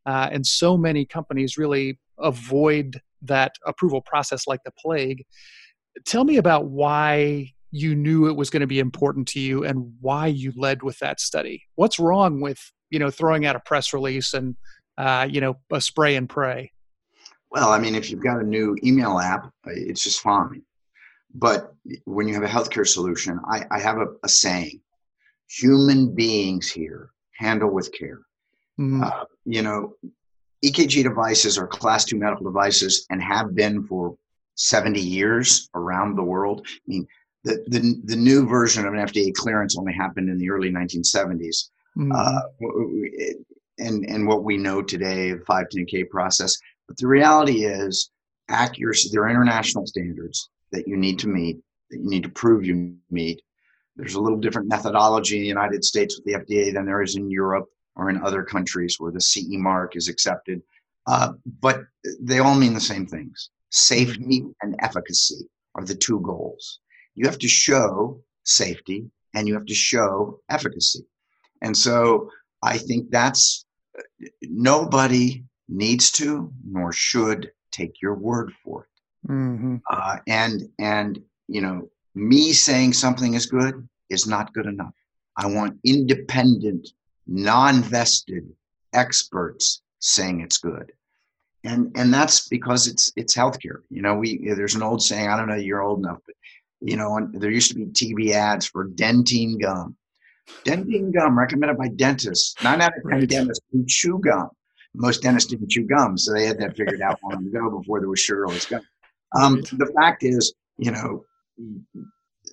Uh, 0.08 0.28
and 0.32 0.46
so 0.46 0.76
many 0.76 1.06
companies 1.06 1.58
really 1.58 2.00
avoid 2.18 3.00
that 3.22 3.54
approval 3.66 4.02
process 4.02 4.48
like 4.48 4.62
the 4.66 4.72
plague. 4.72 5.24
Tell 6.06 6.24
me 6.24 6.38
about 6.38 6.66
why 6.66 7.54
you 7.72 7.96
knew 7.96 8.28
it 8.28 8.36
was 8.36 8.50
going 8.50 8.62
to 8.62 8.68
be 8.68 8.80
important 8.80 9.28
to 9.28 9.40
you 9.40 9.64
and 9.64 9.94
why 10.02 10.26
you 10.26 10.52
led 10.56 10.82
with 10.82 10.98
that 11.00 11.20
study. 11.20 11.64
What's 11.76 12.00
wrong 12.00 12.42
with 12.42 12.60
you 12.90 12.98
know 12.98 13.12
throwing 13.12 13.46
out 13.46 13.56
a 13.56 13.60
press 13.60 13.94
release 13.94 14.34
and 14.34 14.56
uh, 14.98 15.28
you 15.30 15.42
know 15.42 15.58
a 15.72 15.80
spray 15.80 16.16
and 16.16 16.28
pray? 16.28 16.72
Well, 17.52 17.70
I 17.70 17.80
mean, 17.80 17.96
if 17.96 18.12
you've 18.12 18.24
got 18.24 18.42
a 18.42 18.46
new 18.46 18.78
email 18.84 19.20
app, 19.20 19.52
it's 19.66 20.04
just 20.04 20.22
fine. 20.22 20.62
But 21.34 21.74
when 22.06 22.28
you 22.28 22.34
have 22.34 22.44
a 22.44 22.48
healthcare 22.48 22.88
solution, 22.88 23.40
I, 23.50 23.66
I 23.72 23.80
have 23.80 23.98
a, 23.98 24.08
a, 24.24 24.30
saying: 24.30 24.82
human 25.48 26.14
beings 26.14 26.70
here 26.70 27.12
handle 27.34 27.70
with 27.70 27.92
care. 27.92 28.22
Mm-hmm. 28.80 29.04
Uh, 29.04 29.26
you 29.46 29.62
know, 29.62 29.94
EKG 30.64 31.04
devices 31.04 31.58
are 31.58 31.68
class 31.68 32.06
two 32.06 32.18
medical 32.18 32.46
devices 32.46 33.06
and 33.10 33.22
have 33.22 33.56
been 33.56 33.84
for 33.84 34.18
70 34.56 35.00
years 35.00 35.70
around 35.74 36.16
the 36.16 36.24
world. 36.24 36.66
I 36.68 36.80
mean, 36.88 37.08
the, 37.44 37.64
the, 37.68 38.02
the 38.06 38.16
new 38.16 38.46
version 38.48 38.86
of 38.86 38.94
an 38.94 39.00
FDA 39.00 39.34
clearance 39.34 39.78
only 39.78 39.94
happened 39.94 40.30
in 40.30 40.38
the 40.38 40.50
early 40.50 40.70
1970s. 40.70 41.70
Mm-hmm. 41.98 42.12
Uh, 42.14 42.40
and, 43.78 44.06
and 44.06 44.28
what 44.28 44.44
we 44.44 44.58
know 44.58 44.82
today, 44.82 45.32
the 45.32 45.40
510K 45.40 46.10
process. 46.10 46.58
But 46.90 46.98
the 46.98 47.08
reality 47.08 47.66
is, 47.66 48.10
accuracy, 48.50 49.10
there 49.12 49.24
are 49.24 49.30
international 49.30 49.86
standards 49.86 50.50
that 50.72 50.88
you 50.88 50.98
need 50.98 51.20
to 51.20 51.28
meet, 51.28 51.60
that 51.92 52.00
you 52.00 52.10
need 52.10 52.24
to 52.24 52.30
prove 52.30 52.66
you 52.66 52.98
meet. 53.12 53.42
There's 53.96 54.16
a 54.16 54.22
little 54.22 54.40
different 54.40 54.68
methodology 54.68 55.38
in 55.38 55.44
the 55.44 55.48
United 55.48 55.86
States 55.86 56.18
with 56.18 56.26
the 56.26 56.40
FDA 56.44 56.74
than 56.74 56.86
there 56.86 57.04
is 57.04 57.16
in 57.16 57.30
Europe 57.30 57.68
or 57.96 58.10
in 58.10 58.22
other 58.22 58.44
countries 58.44 58.96
where 58.98 59.12
the 59.12 59.22
CE 59.22 59.46
mark 59.52 59.96
is 59.96 60.10
accepted. 60.10 60.62
Uh, 61.06 61.34
but 61.62 61.84
they 62.20 62.40
all 62.40 62.56
mean 62.56 62.74
the 62.74 62.82
same 62.82 63.06
things 63.06 63.52
safety 63.72 64.44
and 64.64 64.76
efficacy 64.80 65.48
are 65.76 65.86
the 65.86 65.94
two 65.94 66.20
goals 66.22 66.80
you 67.20 67.28
have 67.28 67.38
to 67.38 67.48
show 67.48 68.20
safety 68.46 69.06
and 69.36 69.48
you 69.48 69.54
have 69.54 69.66
to 69.66 69.76
show 69.76 70.40
efficacy. 70.50 71.06
And 71.62 71.76
so 71.76 72.32
I 72.64 72.78
think 72.78 73.12
that's 73.12 73.66
nobody 74.42 75.44
needs 75.70 76.12
to 76.12 76.52
nor 76.68 76.92
should 76.92 77.52
take 77.72 78.02
your 78.02 78.16
word 78.16 78.52
for 78.64 78.84
it. 78.84 79.32
Mm-hmm. 79.32 79.78
Uh, 79.90 80.18
and 80.28 80.64
and 80.80 81.20
you 81.48 81.62
know, 81.62 81.90
me 82.16 82.52
saying 82.52 82.94
something 82.94 83.34
is 83.34 83.46
good 83.46 83.88
is 84.10 84.28
not 84.28 84.54
good 84.54 84.66
enough. 84.66 84.94
I 85.38 85.48
want 85.48 85.80
independent, 85.84 86.90
non-vested 87.28 88.50
experts 88.94 89.82
saying 90.00 90.42
it's 90.42 90.58
good. 90.58 90.92
And 91.64 91.96
and 91.96 92.14
that's 92.14 92.48
because 92.48 92.88
it's 92.88 93.12
it's 93.16 93.36
healthcare. 93.36 93.82
You 93.90 94.02
know, 94.02 94.16
we 94.16 94.52
there's 94.56 94.76
an 94.76 94.84
old 94.84 95.04
saying, 95.04 95.30
I 95.30 95.38
don't 95.38 95.50
know, 95.50 95.56
you're 95.56 95.82
old 95.82 96.00
enough, 96.00 96.20
but 96.26 96.36
you 96.82 96.96
know, 96.96 97.30
there 97.34 97.52
used 97.52 97.72
to 97.72 97.76
be 97.76 97.86
TV 97.88 98.32
ads 98.32 98.66
for 98.66 98.88
Dentyne 98.88 99.62
gum. 99.62 99.98
Dentyne 100.64 101.14
gum 101.14 101.38
recommended 101.38 101.78
by 101.78 101.90
dentists. 101.90 102.56
Nine 102.64 102.82
out 102.82 102.98
of 102.98 103.04
ten 103.04 103.20
right. 103.20 103.30
dentists 103.30 103.66
who 103.72 103.84
chew 103.86 104.20
gum. 104.20 104.50
Most 104.96 105.22
dentists 105.22 105.50
didn't 105.50 105.70
chew 105.70 105.86
gum, 105.86 106.18
so 106.18 106.34
they 106.34 106.46
had 106.46 106.60
that 106.60 106.76
figured 106.76 107.02
out 107.02 107.20
long 107.24 107.46
ago 107.46 107.78
before 107.78 108.00
there 108.00 108.10
was 108.10 108.20
sugarless 108.20 108.66
gum. 108.66 108.82
Um. 109.36 109.62
The 109.62 109.92
fact 109.96 110.24
is, 110.24 110.54
you 110.78 110.92
know, 110.92 111.26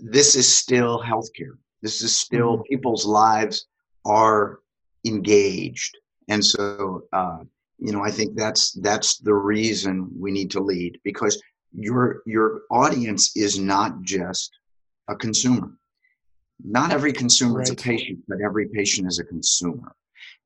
this 0.01 0.35
is 0.35 0.57
still 0.57 1.03
healthcare. 1.03 1.57
This 1.83 2.03
is 2.03 2.17
still 2.17 2.55
mm-hmm. 2.55 2.69
people's 2.69 3.07
lives 3.07 3.67
are 4.05 4.61
engaged, 5.05 5.97
and 6.29 6.45
so 6.45 7.05
uh, 7.13 7.39
you 7.79 7.93
know, 7.93 8.03
I 8.03 8.11
think 8.11 8.37
that's 8.37 8.73
that's 8.73 9.19
the 9.19 9.35
reason 9.35 10.11
we 10.19 10.31
need 10.31 10.51
to 10.53 10.61
lead 10.61 10.99
because 11.05 11.41
your 11.73 12.23
your 12.27 12.63
audience 12.71 13.37
is 13.37 13.59
not 13.59 14.03
just 14.03 14.51
a 15.09 15.17
consumer. 15.17 15.73
Not 16.65 16.91
every 16.91 17.13
consumer 17.13 17.59
right. 17.59 17.65
is 17.65 17.71
a 17.71 17.77
patient, 17.77 18.21
but 18.29 18.39
every 18.41 18.69
patient 18.69 19.07
is 19.07 19.19
a 19.19 19.25
consumer. 19.25 19.95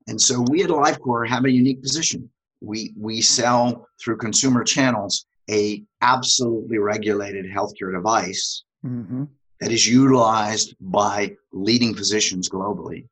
And 0.07 0.19
so 0.19 0.43
we 0.49 0.63
at 0.63 0.69
AliveCor 0.69 1.27
have 1.27 1.45
a 1.45 1.51
unique 1.51 1.81
position. 1.81 2.29
We 2.61 2.93
we 2.97 3.21
sell 3.21 3.87
through 4.01 4.17
consumer 4.17 4.63
channels 4.63 5.25
a 5.49 5.83
absolutely 6.01 6.77
regulated 6.77 7.45
healthcare 7.45 7.93
device 7.93 8.63
mm-hmm. 8.85 9.25
that 9.59 9.71
is 9.71 9.87
utilized 9.87 10.75
by 10.79 11.35
leading 11.51 11.95
physicians 11.95 12.49
globally. 12.49 13.07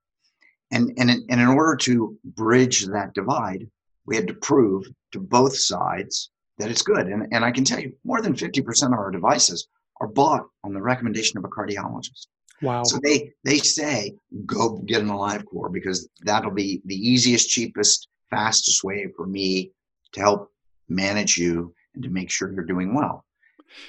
And, 0.71 0.93
and, 0.97 1.09
in, 1.09 1.25
and 1.29 1.41
in 1.41 1.47
order 1.47 1.75
to 1.77 2.17
bridge 2.23 2.85
that 2.85 3.13
divide, 3.13 3.67
we 4.05 4.15
had 4.15 4.27
to 4.27 4.35
prove 4.35 4.85
to 5.11 5.19
both 5.19 5.57
sides 5.57 6.29
that 6.59 6.69
it's 6.69 6.81
good. 6.81 7.07
And, 7.07 7.27
and 7.31 7.43
I 7.43 7.51
can 7.51 7.63
tell 7.63 7.79
you, 7.79 7.93
more 8.03 8.21
than 8.21 8.35
50% 8.35 8.87
of 8.87 8.93
our 8.93 9.11
devices 9.11 9.67
are 9.99 10.07
bought 10.07 10.45
on 10.63 10.73
the 10.73 10.81
recommendation 10.81 11.37
of 11.37 11.43
a 11.43 11.49
cardiologist. 11.49 12.27
Wow. 12.61 12.83
So 12.83 12.99
they, 13.01 13.31
they 13.43 13.57
say, 13.57 14.15
go 14.45 14.77
get 14.79 15.01
an 15.01 15.07
AliveCor 15.07 15.71
because 15.71 16.09
that'll 16.21 16.51
be 16.51 16.81
the 16.85 16.95
easiest, 16.95 17.49
cheapest, 17.49 18.07
fastest 18.29 18.83
way 18.83 19.07
for 19.15 19.25
me 19.25 19.71
to 20.13 20.19
help 20.19 20.51
manage 20.87 21.37
you 21.37 21.73
and 21.93 22.03
to 22.03 22.09
make 22.09 22.29
sure 22.29 22.51
you're 22.51 22.63
doing 22.63 22.93
well. 22.93 23.25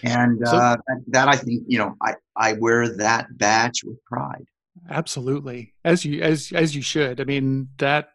And 0.02 0.40
so, 0.44 0.56
uh, 0.56 0.76
that, 0.86 1.02
that 1.08 1.28
I 1.28 1.36
think, 1.36 1.64
you 1.66 1.78
know, 1.78 1.96
I, 2.02 2.14
I 2.36 2.52
wear 2.52 2.88
that 2.96 3.26
badge 3.38 3.82
with 3.82 4.02
pride. 4.04 4.46
Absolutely. 4.88 5.74
As 5.84 6.04
you, 6.04 6.22
as, 6.22 6.52
as 6.52 6.76
you 6.76 6.82
should. 6.82 7.20
I 7.20 7.24
mean, 7.24 7.68
that 7.78 8.10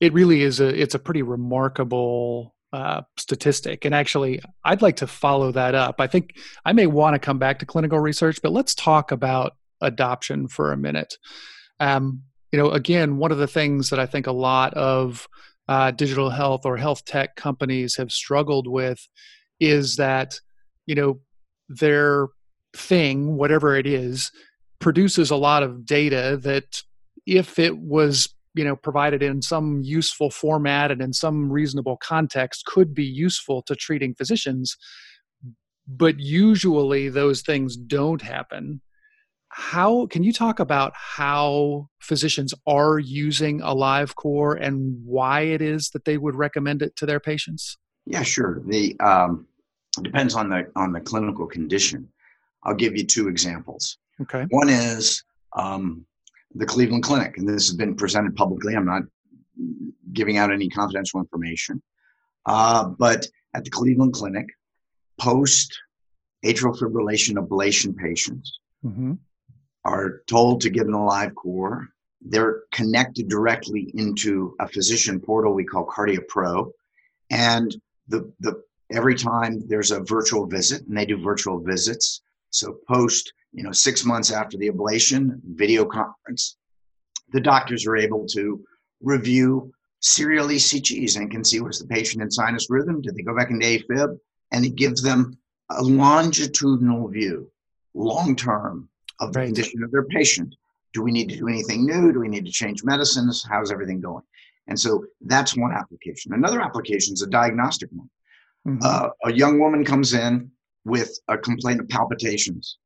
it 0.00 0.12
really 0.12 0.42
is 0.42 0.60
a, 0.60 0.68
it's 0.68 0.94
a 0.94 0.98
pretty 0.98 1.22
remarkable 1.22 2.54
uh, 2.72 3.02
statistic. 3.16 3.84
And 3.84 3.94
actually, 3.94 4.40
I'd 4.64 4.82
like 4.82 4.96
to 4.96 5.06
follow 5.06 5.52
that 5.52 5.74
up. 5.74 6.00
I 6.00 6.06
think 6.06 6.36
I 6.64 6.72
may 6.72 6.86
want 6.86 7.14
to 7.14 7.18
come 7.18 7.38
back 7.38 7.60
to 7.60 7.66
clinical 7.66 7.98
research, 7.98 8.40
but 8.42 8.52
let's 8.52 8.74
talk 8.74 9.12
about 9.12 9.56
adoption 9.80 10.48
for 10.48 10.72
a 10.72 10.76
minute. 10.76 11.14
Um, 11.80 12.22
you 12.52 12.58
know, 12.58 12.70
again, 12.70 13.18
one 13.18 13.32
of 13.32 13.38
the 13.38 13.46
things 13.46 13.90
that 13.90 13.98
I 13.98 14.06
think 14.06 14.26
a 14.26 14.32
lot 14.32 14.72
of 14.74 15.28
uh, 15.68 15.90
digital 15.90 16.30
health 16.30 16.64
or 16.64 16.76
health 16.76 17.04
tech 17.04 17.36
companies 17.36 17.96
have 17.96 18.12
struggled 18.12 18.66
with 18.66 19.06
is 19.60 19.96
that, 19.96 20.40
you 20.86 20.94
know, 20.94 21.20
their 21.68 22.28
thing, 22.74 23.36
whatever 23.36 23.76
it 23.76 23.86
is, 23.86 24.30
produces 24.78 25.30
a 25.30 25.36
lot 25.36 25.62
of 25.62 25.84
data 25.84 26.38
that 26.42 26.82
if 27.26 27.58
it 27.58 27.78
was 27.78 28.28
you 28.54 28.64
know 28.64 28.76
provided 28.76 29.22
in 29.22 29.42
some 29.42 29.82
useful 29.82 30.30
format 30.30 30.90
and 30.90 31.00
in 31.00 31.12
some 31.12 31.50
reasonable 31.50 31.96
context 31.98 32.64
could 32.66 32.94
be 32.94 33.04
useful 33.04 33.62
to 33.62 33.74
treating 33.74 34.14
physicians 34.14 34.76
but 35.86 36.18
usually 36.18 37.08
those 37.08 37.42
things 37.42 37.76
don't 37.76 38.22
happen 38.22 38.80
how 39.58 40.04
can 40.08 40.22
you 40.22 40.34
talk 40.34 40.60
about 40.60 40.92
how 40.94 41.88
physicians 41.98 42.52
are 42.66 42.98
using 42.98 43.60
AliveCor 43.60 44.60
and 44.60 45.02
why 45.02 45.40
it 45.40 45.62
is 45.62 45.88
that 45.90 46.04
they 46.04 46.18
would 46.18 46.34
recommend 46.34 46.82
it 46.82 46.94
to 46.96 47.06
their 47.06 47.18
patients? 47.18 47.78
Yeah 48.04 48.22
sure. 48.22 48.60
The 48.66 48.94
um, 49.00 49.46
depends 50.02 50.34
on 50.34 50.50
the 50.50 50.70
on 50.76 50.92
the 50.92 51.00
clinical 51.00 51.46
condition. 51.46 52.06
I'll 52.64 52.74
give 52.74 52.98
you 52.98 53.04
two 53.06 53.28
examples. 53.28 53.96
Okay. 54.20 54.44
One 54.50 54.68
is 54.68 55.24
um, 55.56 56.04
the 56.54 56.66
Cleveland 56.66 57.04
Clinic, 57.04 57.38
and 57.38 57.48
this 57.48 57.66
has 57.66 57.74
been 57.74 57.94
presented 57.94 58.36
publicly. 58.36 58.76
I'm 58.76 58.84
not 58.84 59.04
giving 60.12 60.36
out 60.36 60.52
any 60.52 60.68
confidential 60.68 61.18
information, 61.18 61.82
uh, 62.44 62.84
but 62.98 63.26
at 63.54 63.64
the 63.64 63.70
Cleveland 63.70 64.12
Clinic, 64.12 64.46
post 65.18 65.74
atrial 66.44 66.78
fibrillation 66.78 67.36
ablation 67.42 67.96
patients 67.96 68.60
mm-hmm. 68.84 69.14
Are 69.86 70.22
told 70.26 70.60
to 70.62 70.70
give 70.70 70.88
an 70.88 70.94
AliveCor. 70.94 71.86
They're 72.20 72.62
connected 72.72 73.28
directly 73.28 73.92
into 73.94 74.56
a 74.58 74.66
physician 74.66 75.20
portal 75.20 75.54
we 75.54 75.64
call 75.64 75.86
KardiaPro. 75.86 76.72
And 77.30 77.74
the, 78.08 78.32
the 78.40 78.62
every 78.90 79.14
time 79.14 79.62
there's 79.68 79.92
a 79.92 80.00
virtual 80.00 80.44
visit, 80.46 80.84
and 80.86 80.96
they 80.96 81.06
do 81.06 81.22
virtual 81.22 81.60
visits. 81.60 82.22
So 82.50 82.78
post, 82.88 83.32
you 83.52 83.62
know, 83.62 83.70
six 83.70 84.04
months 84.04 84.32
after 84.32 84.58
the 84.58 84.70
ablation, 84.70 85.40
video 85.44 85.84
conference, 85.84 86.56
the 87.32 87.40
doctors 87.40 87.86
are 87.86 87.96
able 87.96 88.26
to 88.28 88.64
review 89.00 89.72
serial 90.00 90.48
ECGs 90.48 91.16
and 91.16 91.30
can 91.30 91.44
see 91.44 91.60
what's 91.60 91.80
the 91.80 91.86
patient 91.86 92.22
in 92.22 92.30
sinus 92.30 92.70
rhythm. 92.70 93.00
Did 93.02 93.14
they 93.14 93.22
go 93.22 93.36
back 93.36 93.50
into 93.50 93.66
AFib? 93.66 94.18
And 94.50 94.64
it 94.64 94.74
gives 94.74 95.00
them 95.00 95.38
a 95.70 95.80
longitudinal 95.80 97.06
view, 97.08 97.52
long 97.94 98.34
term, 98.34 98.88
of 99.20 99.32
the 99.32 99.40
right. 99.40 99.46
condition 99.46 99.82
of 99.82 99.90
their 99.90 100.04
patient. 100.04 100.54
Do 100.92 101.02
we 101.02 101.12
need 101.12 101.28
to 101.30 101.36
do 101.36 101.48
anything 101.48 101.84
new? 101.84 102.12
Do 102.12 102.20
we 102.20 102.28
need 102.28 102.46
to 102.46 102.52
change 102.52 102.84
medicines? 102.84 103.44
How's 103.48 103.70
everything 103.70 104.00
going? 104.00 104.22
And 104.68 104.78
so 104.78 105.04
that's 105.20 105.56
one 105.56 105.72
application. 105.72 106.32
Another 106.32 106.60
application 106.60 107.14
is 107.14 107.22
a 107.22 107.28
diagnostic 107.28 107.90
one. 107.92 108.10
Mm-hmm. 108.66 108.78
Uh, 108.82 109.08
a 109.24 109.32
young 109.32 109.60
woman 109.60 109.84
comes 109.84 110.12
in 110.12 110.50
with 110.84 111.18
a 111.28 111.38
complaint 111.38 111.80
of 111.80 111.88
palpitations, 111.88 112.78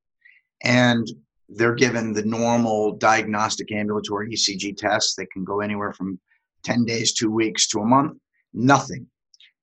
and 0.63 1.07
they're 1.49 1.75
given 1.75 2.13
the 2.13 2.25
normal 2.25 2.97
diagnostic 2.97 3.73
ambulatory 3.73 4.31
ECG 4.31 4.77
tests. 4.77 5.15
They 5.15 5.27
can 5.27 5.45
go 5.45 5.61
anywhere 5.61 5.93
from 5.93 6.21
10 6.65 6.85
days, 6.85 7.15
two 7.15 7.31
weeks 7.31 7.67
to 7.69 7.81
a 7.81 7.87
month. 7.87 8.19
Nothing, 8.53 9.07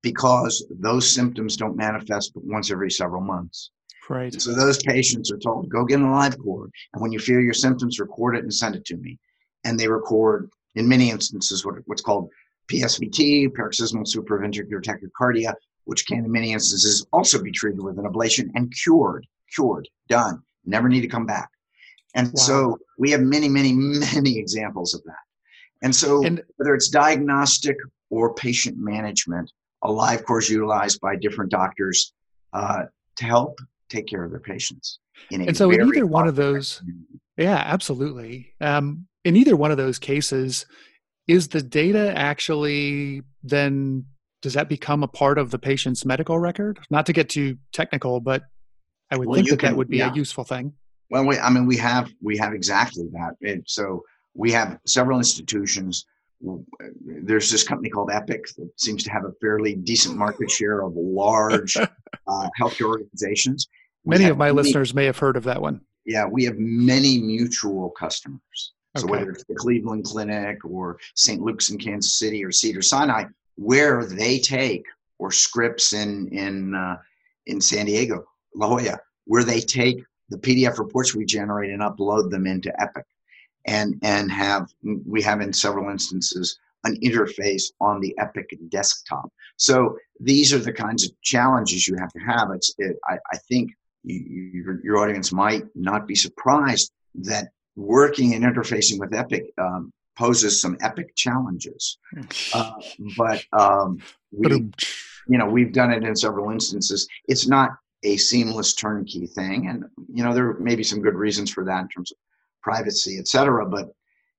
because 0.02 0.66
those 0.80 1.12
symptoms 1.12 1.58
don't 1.58 1.76
manifest 1.76 2.34
but 2.34 2.46
once 2.46 2.72
every 2.72 2.90
several 2.90 3.22
months. 3.22 3.72
Right. 4.10 4.40
So 4.42 4.54
those 4.54 4.82
patients 4.82 5.32
are 5.32 5.38
told, 5.38 5.70
go 5.70 5.84
get 5.84 6.00
an 6.00 6.06
AliveCor, 6.06 6.70
and 6.94 7.02
when 7.02 7.12
you 7.12 7.20
feel 7.20 7.42
your 7.42 7.54
symptoms, 7.54 8.00
record 8.00 8.38
it 8.38 8.44
and 8.44 8.54
send 8.54 8.76
it 8.76 8.86
to 8.86 8.98
me. 8.98 9.18
And 9.66 9.78
they 9.78 9.88
record, 9.88 10.50
in 10.76 10.88
many 10.88 11.10
instances, 11.10 11.66
what, 11.66 11.76
what's 11.86 12.02
called 12.02 12.30
PSVT, 12.72 13.54
paroxysmal 13.54 14.04
supraventricular 14.04 14.82
tachycardia, 14.82 15.54
which 15.86 16.06
can, 16.06 16.26
in 16.26 16.32
many 16.32 16.54
instances, 16.54 17.06
also 17.12 17.42
be 17.42 17.52
treated 17.52 17.82
with 17.82 17.98
an 17.98 18.06
ablation 18.06 18.50
and 18.56 18.74
cured, 18.82 19.26
cured, 19.54 19.88
done, 20.08 20.42
never 20.66 20.88
need 20.88 21.02
to 21.02 21.08
come 21.08 21.26
back. 21.26 21.50
And 22.16 22.28
wow. 22.28 22.34
so 22.36 22.80
we 22.98 23.12
have 23.12 23.22
many, 23.22 23.50
many, 23.50 23.74
many 23.74 24.38
examples 24.38 24.94
of 24.94 25.04
that. 25.04 25.16
And 25.82 25.96
so 25.96 26.24
and, 26.26 26.42
whether 26.56 26.74
it's 26.74 26.90
diagnostic 26.90 27.78
or 28.10 28.34
patient 28.34 28.78
management, 28.78 29.52
AliveCor 29.84 30.40
is 30.40 30.50
utilized 30.50 31.00
by 31.02 31.16
different 31.16 31.52
doctors 31.52 32.14
uh, 32.54 32.84
to 33.18 33.26
help 33.26 33.60
take 33.90 34.08
care 34.08 34.24
of 34.24 34.32
their 34.32 34.40
patients. 34.40 35.00
and 35.32 35.56
so 35.56 35.70
in 35.72 35.82
either 35.82 36.06
one 36.06 36.28
of 36.28 36.36
those, 36.36 36.82
yeah, 37.38 37.62
absolutely. 37.66 38.54
Um, 38.62 39.08
in 39.24 39.36
either 39.36 39.56
one 39.56 39.72
of 39.72 39.78
those 39.78 40.00
cases, 40.00 40.66
is 41.28 41.50
the 41.50 41.62
data 41.62 42.14
actually 42.18 43.24
then 43.44 44.06
does 44.42 44.54
that 44.54 44.70
become 44.70 45.04
a 45.04 45.08
part 45.08 45.38
of 45.38 45.52
the 45.52 45.60
patient's 45.60 46.06
medical 46.06 46.38
record? 46.40 46.80
Not 46.90 47.06
to 47.08 47.14
get 47.14 47.30
too 47.30 47.58
technical, 47.74 48.20
but 48.20 48.44
I 49.12 49.18
would 49.18 49.28
well, 49.28 49.36
think 49.36 49.50
that 49.50 49.60
can, 49.60 49.72
that 49.72 49.78
would 49.78 49.90
be 49.90 49.98
yeah. 49.98 50.12
a 50.12 50.16
useful 50.16 50.44
thing. 50.44 50.74
Well, 51.10 51.26
we, 51.26 51.38
I 51.38 51.50
mean, 51.50 51.66
we 51.66 51.78
have 51.78 52.12
we 52.22 52.38
have 52.38 52.54
exactly 52.54 53.08
that. 53.14 53.36
It, 53.42 53.64
so 53.66 54.04
we 54.34 54.52
have 54.52 54.80
several 54.86 55.18
institutions. 55.18 56.06
There's 57.02 57.50
this 57.50 57.64
company 57.64 57.90
called 57.90 58.12
Epic 58.12 58.46
that 58.58 58.70
seems 58.78 59.04
to 59.04 59.12
have 59.12 59.26
a 59.26 59.32
fairly 59.42 59.76
decent 59.76 60.18
market 60.18 60.52
share 60.52 60.82
of 60.82 60.94
large 60.96 61.76
uh, 61.78 62.50
healthcare 62.60 62.88
organizations. 62.88 63.68
Many 64.08 64.26
of 64.26 64.38
my 64.38 64.48
many, 64.48 64.56
listeners 64.56 64.94
may 64.94 65.06
have 65.06 65.18
heard 65.18 65.38
of 65.38 65.44
that 65.44 65.62
one. 65.62 65.82
Yeah, 66.06 66.26
we 66.26 66.44
have 66.46 66.58
many 66.58 67.20
mutual 67.20 67.90
customers. 67.92 68.74
So 68.96 69.04
okay. 69.04 69.12
whether 69.12 69.32
it's 69.32 69.44
the 69.46 69.56
Cleveland 69.56 70.06
Clinic 70.06 70.64
or 70.64 70.98
St. 71.16 71.42
Luke's 71.42 71.70
in 71.70 71.78
Kansas 71.78 72.18
City 72.18 72.44
or 72.44 72.52
Cedar 72.52 72.82
Sinai, 72.82 73.26
where 73.56 74.06
they 74.06 74.40
take 74.40 74.86
or 75.20 75.32
Scripps 75.32 75.94
in 75.94 76.28
in 76.30 76.74
uh, 76.74 76.98
in 77.46 77.62
San 77.62 77.86
Diego, 77.86 78.26
La 78.56 78.68
Jolla, 78.68 79.00
where 79.26 79.44
they 79.44 79.60
take 79.60 80.02
the 80.30 80.38
PDF 80.38 80.80
reports 80.80 81.16
we 81.16 81.26
generate 81.26 81.72
and 81.72 81.82
upload 81.82 82.30
them 82.30 82.48
into 82.48 82.74
Epic, 82.82 83.06
and 83.66 83.96
and 84.04 84.32
have 84.32 84.70
we 85.06 85.22
have 85.22 85.42
in 85.42 85.54
several 85.54 85.90
instances 85.90 86.58
an 86.84 86.98
interface 87.02 87.66
on 87.82 88.00
the 88.00 88.16
Epic 88.18 88.58
desktop. 88.70 89.30
So 89.58 89.98
these 90.20 90.54
are 90.54 90.60
the 90.60 90.74
kinds 90.74 91.04
of 91.06 91.12
challenges 91.22 91.88
you 91.88 91.96
have 92.00 92.14
to 92.14 92.20
have. 92.20 92.50
It's 92.52 92.74
it, 92.78 92.98
I, 93.06 93.18
I 93.32 93.38
think 93.50 93.72
you, 94.04 94.20
your, 94.54 94.82
your 94.84 94.98
audience 94.98 95.32
might 95.32 95.64
not 95.76 96.08
be 96.08 96.16
surprised 96.16 96.92
that 97.16 97.50
working 97.76 98.34
and 98.34 98.44
interfacing 98.44 99.00
with 99.00 99.14
Epic 99.14 99.52
um, 99.58 99.92
poses 100.18 100.60
some 100.60 100.78
epic 100.82 101.16
challenges. 101.16 101.98
Uh, 102.54 102.72
but 103.16 103.44
um, 103.54 104.02
we, 104.32 104.50
you 105.28 105.38
know, 105.38 105.46
we've 105.46 105.72
done 105.72 105.92
it 105.94 106.04
in 106.04 106.16
several 106.16 106.50
instances. 106.52 107.08
It's 107.28 107.48
not 107.48 107.72
a 108.04 108.18
seamless 108.18 108.74
turnkey 108.74 109.28
thing, 109.28 109.68
and 109.68 109.86
you 110.14 110.24
know, 110.24 110.34
there 110.34 110.54
may 110.56 110.76
be 110.76 110.84
some 110.84 111.02
good 111.02 111.16
reasons 111.16 111.52
for 111.52 111.64
that 111.66 111.82
in 111.82 111.88
terms 111.90 112.12
of 112.12 112.18
privacy, 112.62 113.18
et 113.20 113.28
cetera. 113.28 113.66
But 113.66 113.92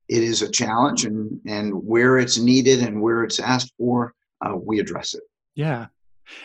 it 0.09 0.23
is 0.23 0.43
a 0.43 0.51
challenge, 0.51 1.05
and 1.05 1.41
and 1.47 1.73
where 1.73 2.19
it's 2.19 2.39
needed 2.39 2.81
and 2.81 3.01
where 3.01 3.25
it's 3.25 3.41
asked 3.41 3.73
for, 3.79 4.15
uh, 4.45 4.57
we 4.57 4.81
address 4.81 5.15
it. 5.15 5.23
Yeah, 5.55 5.87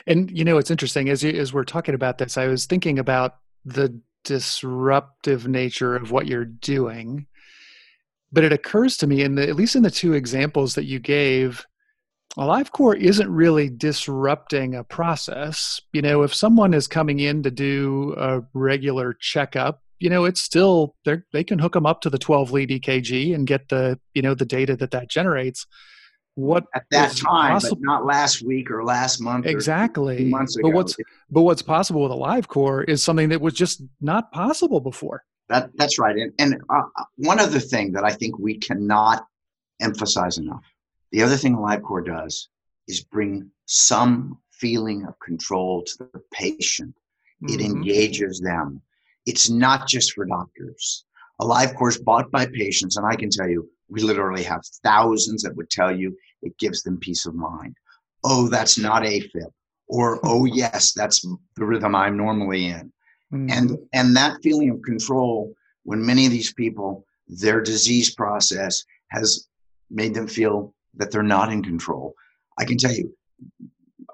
and 0.08 0.36
you 0.36 0.44
know, 0.44 0.58
it's 0.58 0.72
interesting 0.72 1.10
as 1.10 1.24
you, 1.24 1.32
as 1.32 1.54
we're 1.54 1.64
talking 1.64 1.96
about 1.96 2.18
this. 2.18 2.38
I 2.38 2.48
was 2.48 2.66
thinking 2.66 3.00
about 3.00 3.38
the 3.66 4.00
disruptive 4.24 5.48
nature 5.48 5.96
of 5.96 6.12
what 6.12 6.28
you're 6.28 6.46
doing 6.46 7.28
but 8.34 8.44
it 8.44 8.52
occurs 8.52 8.98
to 8.98 9.08
me 9.08 9.22
in 9.22 9.36
the 9.36 9.48
at 9.48 9.56
least 9.56 9.76
in 9.76 9.84
the 9.84 9.92
two 9.92 10.14
examples 10.14 10.76
that 10.76 10.86
you 10.86 11.00
gave 11.00 11.66
AliveCor 12.38 12.98
isn't 13.00 13.32
really 13.32 13.70
disrupting 13.70 14.74
a 14.74 14.84
process. 14.84 15.80
You 15.92 16.02
know, 16.02 16.24
if 16.24 16.34
someone 16.34 16.74
is 16.74 16.88
coming 16.88 17.20
in 17.20 17.44
to 17.44 17.52
do 17.52 18.16
a 18.18 18.42
regular 18.56 19.16
checkup, 19.20 19.84
you 20.00 20.10
know, 20.10 20.26
it's 20.26 20.42
still 20.42 20.96
they 21.06 21.18
they 21.32 21.44
can 21.44 21.60
hook 21.60 21.74
them 21.74 21.86
up 21.86 22.02
to 22.02 22.10
the 22.10 22.18
12 22.18 22.52
lead 22.52 22.70
EKG 22.70 23.36
and 23.36 23.46
get 23.46 23.70
the 23.70 24.00
you 24.16 24.24
know 24.24 24.34
the 24.34 24.46
data 24.46 24.76
that 24.78 24.92
that 24.92 25.10
generates. 25.10 25.68
What 26.36 26.66
at 26.74 26.86
that 26.90 27.16
time, 27.16 27.60
but 27.62 27.80
not 27.80 28.06
last 28.06 28.42
week 28.42 28.72
or 28.72 28.84
last 28.84 29.22
month. 29.22 29.46
Exactly. 29.46 30.26
months 30.26 30.56
ago. 30.58 30.70
But 30.70 30.76
what's 30.76 30.96
but 31.30 31.42
what's 31.44 31.62
possible 31.62 32.02
with 32.02 32.12
AliveCor 32.12 32.90
is 32.90 33.04
something 33.04 33.30
that 33.30 33.40
was 33.40 33.54
just 33.54 33.84
not 34.02 34.32
possible 34.32 34.80
before. 34.80 35.24
That 35.50 35.70
that's 35.76 36.00
right. 36.00 36.16
And 36.16 36.34
and 36.40 36.62
uh, 36.70 36.82
one 37.18 37.40
other 37.40 37.60
thing 37.60 37.92
that 37.92 38.04
I 38.04 38.12
think 38.12 38.40
we 38.40 38.58
cannot 38.58 39.28
emphasize 39.80 40.40
enough. 40.40 40.64
The 41.12 41.22
other 41.22 41.38
thing 41.38 41.56
live 41.56 41.84
core 41.84 42.02
does 42.02 42.50
is 42.88 43.04
bring 43.04 43.52
some 43.66 44.40
feeling 44.52 45.06
of 45.06 45.20
control 45.20 45.84
to 45.84 45.98
the 46.14 46.22
patient. 46.32 46.96
Mm-hmm. 47.44 47.54
It 47.54 47.62
engages 47.62 48.40
them. 48.40 48.82
It's 49.26 49.50
not 49.50 49.88
just 49.88 50.14
for 50.14 50.26
doctors. 50.26 51.06
A 51.40 51.46
live 51.46 51.76
is 51.82 51.98
bought 51.98 52.32
by 52.32 52.46
patients, 52.46 52.98
and 52.98 53.06
I 53.06 53.16
can 53.16 53.30
tell 53.30 53.50
you, 53.50 53.70
we 53.94 54.02
literally 54.02 54.44
have 54.44 54.66
thousands 54.84 55.44
that 55.44 55.56
would 55.56 55.70
tell 55.70 55.96
you 55.96 56.18
it 56.42 56.58
gives 56.58 56.82
them 56.82 56.98
peace 56.98 57.28
of 57.28 57.36
mind. 57.36 57.78
Oh, 58.24 58.50
that's 58.50 58.78
not 58.80 59.04
AFib. 59.04 59.52
Or, 59.88 60.20
oh, 60.24 60.46
yes, 60.46 60.94
that's 60.94 61.22
the 61.22 61.66
rhythm 61.66 61.94
I'm 61.94 62.18
normally 62.18 62.66
in. 62.66 62.92
Mm-hmm. 63.32 63.50
And 63.52 63.78
and 63.94 64.16
that 64.16 64.42
feeling 64.42 64.72
of 64.72 64.82
control 64.82 65.54
when 65.84 66.06
many 66.06 66.26
of 66.26 66.32
these 66.32 66.54
people 66.54 67.06
their 67.28 67.62
disease 67.62 68.14
process 68.14 68.84
has 69.10 69.48
made 69.90 70.14
them 70.14 70.28
feel 70.28 70.74
that 70.96 71.12
they're 71.12 71.24
not 71.24 71.52
in 71.52 71.64
control. 71.64 72.14
I 72.60 72.66
can 72.66 72.78
tell 72.78 72.94
you 72.94 73.16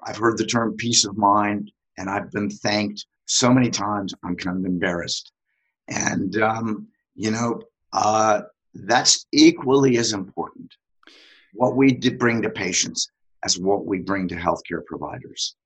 I've 0.02 0.16
heard 0.16 0.38
the 0.38 0.46
term 0.46 0.74
peace 0.76 1.04
of 1.04 1.18
mind 1.18 1.70
and 1.98 2.08
I've 2.08 2.30
been 2.30 2.50
thanked 2.50 3.06
so 3.26 3.52
many 3.52 3.70
times 3.70 4.14
I'm 4.24 4.36
kind 4.36 4.58
of 4.58 4.64
embarrassed. 4.64 5.32
And 5.88 6.36
um, 6.40 6.88
you 7.14 7.30
know, 7.30 7.60
uh, 7.92 8.42
that's 8.74 9.26
equally 9.32 9.98
as 9.98 10.12
important 10.12 10.72
what 11.54 11.76
we 11.76 11.92
bring 11.92 12.42
to 12.42 12.50
patients 12.50 13.10
as 13.44 13.58
what 13.58 13.86
we 13.86 13.98
bring 13.98 14.28
to 14.28 14.36
healthcare 14.36 14.84
providers. 14.86 15.56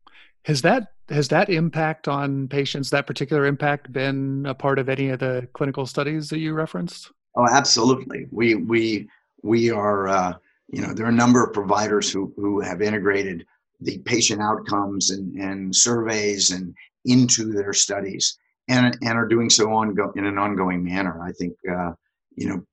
Has 0.45 0.62
that 0.62 0.93
has 1.09 1.29
that 1.29 1.51
impact 1.51 2.09
on 2.09 2.49
patients, 2.49 2.90
that 2.90 3.07
particular 3.07 3.47
impact, 3.47 3.93
been 3.93 4.47
a 4.47 4.55
part 4.55 4.79
of 4.79 4.88
any 4.88 5.11
of 5.11 5.19
the 5.19 5.47
clinical 5.53 5.87
studies 5.87 6.29
that 6.31 6.38
you 6.38 6.55
referenced? 6.55 7.11
Oh, 7.37 7.47
absolutely. 7.51 8.27
We 8.31 8.55
we 8.55 9.09
we 9.43 9.71
are 9.71 10.09
uh, 10.09 10.35
you 10.69 10.83
know 10.83 10.93
there 10.93 11.07
are 11.07 11.11
a 11.11 11.12
number 11.12 11.45
of 11.45 11.53
providers 11.53 12.11
who 12.11 12.33
who 12.37 12.61
have 12.61 12.83
integrated 12.83 13.47
the 13.81 13.99
patient 13.99 14.40
outcomes 14.40 15.11
and, 15.11 15.35
and 15.37 15.75
surveys 15.75 16.51
and 16.51 16.75
into 17.05 17.53
their 17.53 17.73
studies 17.73 18.38
and 18.69 18.97
and 19.03 19.19
are 19.19 19.27
doing 19.27 19.51
so 19.51 19.73
on 19.73 19.97
in 20.17 20.25
an 20.25 20.38
ongoing 20.38 20.85
manner. 20.85 21.23
I 21.23 21.33
think 21.33 21.55
uh, 21.71 21.93
you 22.37 22.49
know 22.49 22.67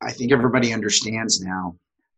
I 0.00 0.12
think 0.12 0.32
everybody 0.32 0.72
understands 0.72 1.40
now. 1.40 1.76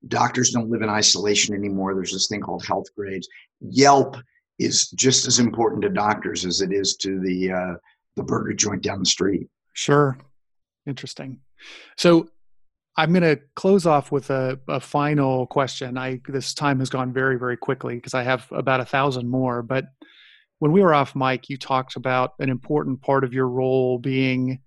Doctors 0.08 0.50
don't 0.50 0.70
live 0.70 0.82
in 0.82 0.88
isolation 0.88 1.54
anymore. 1.54 1.94
There's 1.94 2.12
this 2.12 2.28
thing 2.28 2.40
called 2.40 2.64
health 2.64 2.86
grades. 2.96 3.28
Yelp 3.60 4.16
is 4.58 4.90
just 4.90 5.26
as 5.26 5.38
important 5.38 5.82
to 5.82 5.88
doctors 5.88 6.44
as 6.44 6.60
it 6.60 6.72
is 6.72 6.96
to 6.96 7.20
the 7.20 7.52
uh, 7.52 7.74
the 8.16 8.22
burger 8.22 8.52
joint 8.52 8.82
down 8.82 8.98
the 8.98 9.06
street. 9.06 9.46
Sure. 9.72 10.18
Interesting. 10.86 11.38
So 11.96 12.28
I'm 12.96 13.12
going 13.12 13.22
to 13.22 13.40
close 13.54 13.86
off 13.86 14.10
with 14.10 14.30
a, 14.30 14.58
a, 14.68 14.80
final 14.80 15.46
question. 15.46 15.96
I 15.96 16.20
this 16.28 16.52
time 16.52 16.80
has 16.80 16.90
gone 16.90 17.12
very 17.12 17.38
very 17.38 17.56
quickly 17.56 17.94
because 17.94 18.14
I 18.14 18.22
have 18.22 18.46
about 18.50 18.80
a 18.80 18.84
thousand 18.84 19.28
more. 19.28 19.62
But 19.62 19.86
when 20.58 20.72
we 20.72 20.82
were 20.82 20.94
off 20.94 21.16
mic, 21.16 21.48
you 21.48 21.56
talked 21.56 21.96
about 21.96 22.34
an 22.38 22.50
important 22.50 23.00
part 23.00 23.24
of 23.24 23.32
your 23.32 23.48
role 23.48 23.98
being 23.98 24.60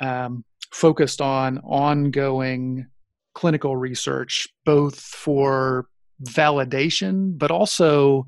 um, 0.00 0.44
focused 0.72 1.20
on 1.20 1.58
ongoing 1.58 2.86
clinical 3.34 3.76
research, 3.76 4.48
both 4.64 4.98
for 4.98 5.88
validation, 6.24 7.38
but 7.38 7.50
also 7.50 8.26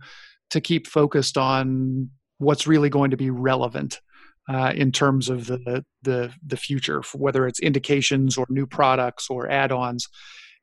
to 0.50 0.60
keep 0.60 0.86
focused 0.86 1.36
on 1.36 2.10
what's 2.38 2.66
really 2.66 2.88
going 2.88 3.10
to 3.10 3.16
be 3.16 3.30
relevant 3.30 4.00
uh, 4.48 4.72
in 4.74 4.90
terms 4.90 5.28
of 5.28 5.46
the, 5.46 5.84
the 6.02 6.32
the 6.44 6.56
future, 6.56 7.02
whether 7.14 7.46
it's 7.46 7.60
indications 7.60 8.36
or 8.36 8.46
new 8.48 8.66
products 8.66 9.28
or 9.30 9.48
add-ons. 9.50 10.08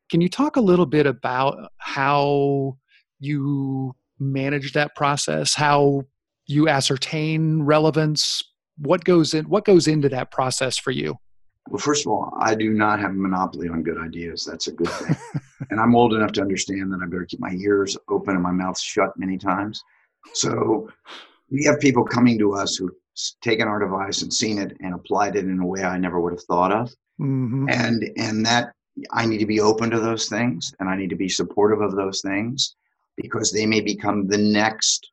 Can 0.09 0.21
you 0.21 0.29
talk 0.29 0.55
a 0.55 0.61
little 0.61 0.85
bit 0.85 1.05
about 1.05 1.71
how 1.77 2.77
you 3.19 3.93
manage 4.19 4.73
that 4.73 4.95
process? 4.95 5.53
How 5.53 6.03
you 6.45 6.67
ascertain 6.67 7.63
relevance? 7.63 8.41
What 8.77 9.03
goes 9.03 9.33
in? 9.33 9.45
What 9.45 9.65
goes 9.65 9.87
into 9.87 10.09
that 10.09 10.31
process 10.31 10.77
for 10.77 10.91
you? 10.91 11.17
Well, 11.69 11.79
first 11.79 12.05
of 12.05 12.11
all, 12.11 12.33
I 12.39 12.55
do 12.55 12.71
not 12.71 12.99
have 12.99 13.11
a 13.11 13.15
monopoly 13.15 13.69
on 13.69 13.83
good 13.83 13.97
ideas. 13.97 14.45
That's 14.45 14.67
a 14.67 14.71
good 14.71 14.89
thing. 14.89 15.15
and 15.69 15.79
I'm 15.79 15.95
old 15.95 16.13
enough 16.13 16.31
to 16.33 16.41
understand 16.41 16.91
that 16.91 17.01
I 17.03 17.05
better 17.05 17.25
keep 17.25 17.39
my 17.39 17.53
ears 17.53 17.97
open 18.09 18.35
and 18.35 18.43
my 18.43 18.51
mouth 18.51 18.79
shut 18.79 19.17
many 19.17 19.37
times. 19.37 19.83
So 20.33 20.89
we 21.49 21.63
have 21.65 21.79
people 21.79 22.03
coming 22.03 22.37
to 22.39 22.53
us 22.53 22.75
who've 22.75 22.91
taken 23.41 23.67
our 23.67 23.79
device 23.79 24.21
and 24.21 24.33
seen 24.33 24.57
it 24.57 24.77
and 24.81 24.93
applied 24.93 25.35
it 25.35 25.45
in 25.45 25.59
a 25.59 25.65
way 25.65 25.83
I 25.83 25.97
never 25.97 26.19
would 26.19 26.33
have 26.33 26.43
thought 26.43 26.71
of. 26.71 26.93
Mm-hmm. 27.19 27.67
And 27.69 28.09
and 28.17 28.45
that 28.45 28.73
I 29.11 29.25
need 29.25 29.39
to 29.39 29.45
be 29.45 29.59
open 29.59 29.89
to 29.91 29.99
those 29.99 30.27
things 30.27 30.73
and 30.79 30.89
I 30.89 30.95
need 30.95 31.09
to 31.09 31.15
be 31.15 31.29
supportive 31.29 31.81
of 31.81 31.95
those 31.95 32.21
things 32.21 32.75
because 33.15 33.51
they 33.51 33.65
may 33.65 33.81
become 33.81 34.27
the 34.27 34.37
next 34.37 35.11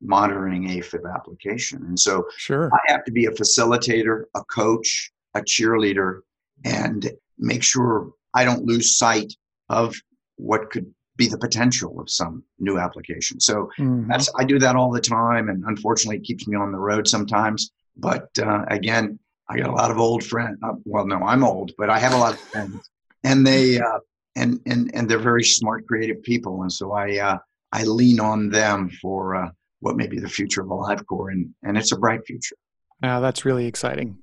monitoring 0.00 0.68
AFib 0.68 1.12
application. 1.12 1.84
And 1.86 1.98
so 1.98 2.26
sure. 2.36 2.70
I 2.72 2.92
have 2.92 3.04
to 3.04 3.12
be 3.12 3.26
a 3.26 3.30
facilitator, 3.30 4.24
a 4.34 4.44
coach, 4.44 5.12
a 5.34 5.40
cheerleader, 5.40 6.20
and 6.64 7.10
make 7.38 7.62
sure 7.62 8.10
I 8.34 8.44
don't 8.44 8.64
lose 8.64 8.96
sight 8.96 9.32
of 9.68 9.94
what 10.36 10.70
could 10.70 10.92
be 11.16 11.26
the 11.26 11.38
potential 11.38 12.00
of 12.00 12.08
some 12.08 12.42
new 12.58 12.78
application. 12.78 13.40
So 13.40 13.68
mm-hmm. 13.78 14.08
that's 14.08 14.30
I 14.36 14.44
do 14.44 14.58
that 14.60 14.76
all 14.76 14.90
the 14.90 15.00
time, 15.00 15.48
and 15.48 15.64
unfortunately, 15.66 16.18
it 16.18 16.24
keeps 16.24 16.46
me 16.46 16.56
on 16.56 16.72
the 16.72 16.78
road 16.78 17.06
sometimes. 17.06 17.72
But 17.96 18.28
uh, 18.40 18.64
again, 18.68 19.18
I 19.48 19.58
got 19.58 19.68
a 19.68 19.72
lot 19.72 19.90
of 19.90 19.98
old 19.98 20.24
friends. 20.24 20.58
Uh, 20.62 20.74
well, 20.84 21.06
no, 21.06 21.18
I'm 21.18 21.44
old, 21.44 21.72
but 21.76 21.90
I 21.90 21.98
have 21.98 22.12
a 22.12 22.18
lot 22.18 22.34
of 22.34 22.40
friends, 22.40 22.88
and 23.24 23.46
they 23.46 23.78
uh, 23.80 23.98
and 24.36 24.60
and 24.66 24.90
and 24.94 25.08
they're 25.08 25.18
very 25.18 25.44
smart, 25.44 25.86
creative 25.86 26.22
people, 26.22 26.62
and 26.62 26.72
so 26.72 26.92
I 26.92 27.18
uh, 27.18 27.38
I 27.72 27.84
lean 27.84 28.20
on 28.20 28.48
them 28.48 28.88
for 29.02 29.34
uh, 29.34 29.50
what 29.80 29.96
may 29.96 30.06
be 30.06 30.18
the 30.20 30.28
future 30.28 30.62
of 30.62 30.68
AliveCor, 30.68 31.32
and 31.32 31.52
and 31.64 31.76
it's 31.76 31.92
a 31.92 31.98
bright 31.98 32.24
future. 32.26 32.56
Now 33.00 33.20
that's 33.20 33.44
really 33.44 33.66
exciting. 33.66 34.18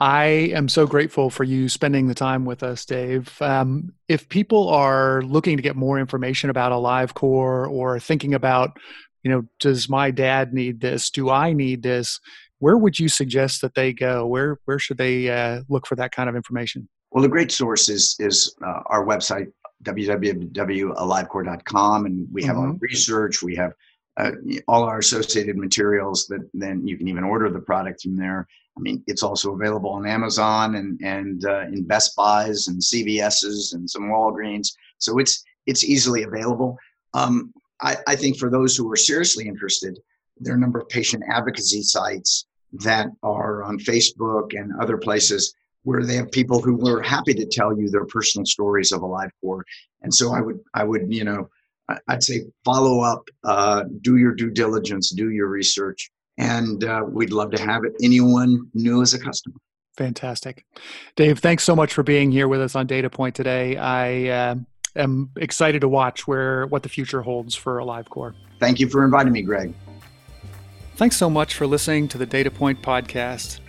I 0.00 0.24
am 0.54 0.68
so 0.68 0.86
grateful 0.86 1.30
for 1.30 1.44
you 1.44 1.68
spending 1.68 2.06
the 2.06 2.14
time 2.14 2.44
with 2.44 2.62
us, 2.62 2.84
Dave. 2.84 3.40
Um, 3.42 3.92
if 4.06 4.28
people 4.28 4.68
are 4.68 5.22
looking 5.22 5.56
to 5.56 5.62
get 5.62 5.76
more 5.76 5.98
information 5.98 6.50
about 6.50 6.72
AliveCor 6.72 7.68
or 7.68 7.98
thinking 7.98 8.34
about, 8.34 8.76
you 9.24 9.30
know, 9.30 9.44
does 9.58 9.88
my 9.88 10.12
dad 10.12 10.54
need 10.54 10.80
this? 10.80 11.10
Do 11.10 11.30
I 11.30 11.52
need 11.52 11.82
this? 11.82 12.20
Where 12.60 12.76
would 12.76 12.98
you 12.98 13.08
suggest 13.08 13.60
that 13.62 13.74
they 13.74 13.92
go? 13.92 14.26
Where 14.26 14.58
where 14.66 14.78
should 14.78 14.98
they 14.98 15.30
uh, 15.30 15.62
look 15.68 15.86
for 15.86 15.96
that 15.96 16.12
kind 16.12 16.28
of 16.28 16.36
information? 16.36 16.88
Well, 17.10 17.22
the 17.22 17.28
great 17.28 17.50
source 17.50 17.88
is 17.88 18.14
is 18.20 18.54
uh, 18.64 18.82
our 18.86 19.04
website 19.04 19.50
www.alivecor.com, 19.84 22.06
and 22.06 22.26
we 22.32 22.42
have 22.44 22.56
mm-hmm. 22.56 22.70
our 22.70 22.76
research. 22.80 23.42
We 23.42 23.54
have 23.56 23.72
uh, 24.18 24.32
all 24.66 24.82
our 24.82 24.98
associated 24.98 25.56
materials 25.56 26.26
that 26.26 26.40
then 26.52 26.86
you 26.86 26.96
can 26.96 27.08
even 27.08 27.24
order 27.24 27.48
the 27.50 27.60
product 27.60 28.02
from 28.02 28.16
there. 28.16 28.46
I 28.76 28.80
mean, 28.80 29.02
it's 29.06 29.22
also 29.22 29.54
available 29.54 29.90
on 29.90 30.06
Amazon 30.06 30.74
and 30.74 31.00
and 31.02 31.44
uh, 31.44 31.62
in 31.72 31.84
Best 31.84 32.16
Buys 32.16 32.68
and 32.68 32.80
CVS's 32.80 33.72
and 33.72 33.88
some 33.88 34.10
Walgreens. 34.10 34.68
So 34.98 35.18
it's 35.18 35.44
it's 35.66 35.84
easily 35.84 36.24
available. 36.24 36.76
Um, 37.14 37.52
I, 37.80 37.96
I 38.06 38.16
think 38.16 38.38
for 38.38 38.50
those 38.50 38.76
who 38.76 38.90
are 38.90 38.96
seriously 38.96 39.46
interested, 39.46 39.98
there 40.38 40.54
are 40.54 40.56
a 40.56 40.60
number 40.60 40.80
of 40.80 40.88
patient 40.88 41.22
advocacy 41.30 41.82
sites 41.82 42.46
that 42.72 43.08
are 43.22 43.62
on 43.62 43.78
Facebook 43.78 44.58
and 44.58 44.72
other 44.80 44.98
places 44.98 45.54
where 45.84 46.04
they 46.04 46.16
have 46.16 46.30
people 46.32 46.60
who 46.60 46.86
are 46.88 47.00
happy 47.00 47.34
to 47.34 47.46
tell 47.46 47.78
you 47.78 47.88
their 47.88 48.04
personal 48.06 48.44
stories 48.44 48.92
of 48.92 49.00
AliveCor. 49.00 49.62
And 50.02 50.12
so 50.12 50.34
I 50.34 50.40
would 50.40 50.60
I 50.74 50.84
would 50.84 51.12
you 51.12 51.24
know 51.24 51.48
I'd 52.06 52.22
say 52.22 52.44
follow 52.64 53.00
up, 53.00 53.28
uh, 53.44 53.84
do 54.02 54.16
your 54.16 54.34
due 54.34 54.50
diligence, 54.50 55.10
do 55.10 55.30
your 55.30 55.48
research, 55.48 56.10
and 56.36 56.84
uh, 56.84 57.04
we'd 57.06 57.32
love 57.32 57.50
to 57.52 57.62
have 57.62 57.84
it. 57.84 57.94
Anyone 58.02 58.68
new 58.74 59.02
as 59.02 59.14
a 59.14 59.18
customer. 59.18 59.56
Fantastic. 59.96 60.64
Dave, 61.16 61.40
thanks 61.40 61.64
so 61.64 61.74
much 61.74 61.92
for 61.92 62.02
being 62.02 62.30
here 62.30 62.46
with 62.46 62.60
us 62.60 62.76
on 62.76 62.86
Data 62.86 63.10
Point 63.10 63.34
today. 63.34 63.76
I 63.76 64.28
uh, 64.28 64.54
am 64.94 65.30
excited 65.36 65.80
to 65.80 65.88
watch 65.88 66.28
where 66.28 66.66
what 66.66 66.82
the 66.82 66.88
future 66.88 67.22
holds 67.22 67.54
for 67.54 67.78
AliveCor. 67.78 68.34
Thank 68.60 68.78
you 68.78 68.88
for 68.88 69.04
inviting 69.04 69.32
me, 69.32 69.42
Greg. 69.42 69.74
Thanks 70.96 71.16
so 71.16 71.30
much 71.30 71.54
for 71.54 71.66
listening 71.66 72.06
to 72.08 72.18
the 72.18 72.26
Data 72.26 72.50
Point 72.50 72.82
podcast. 72.82 73.60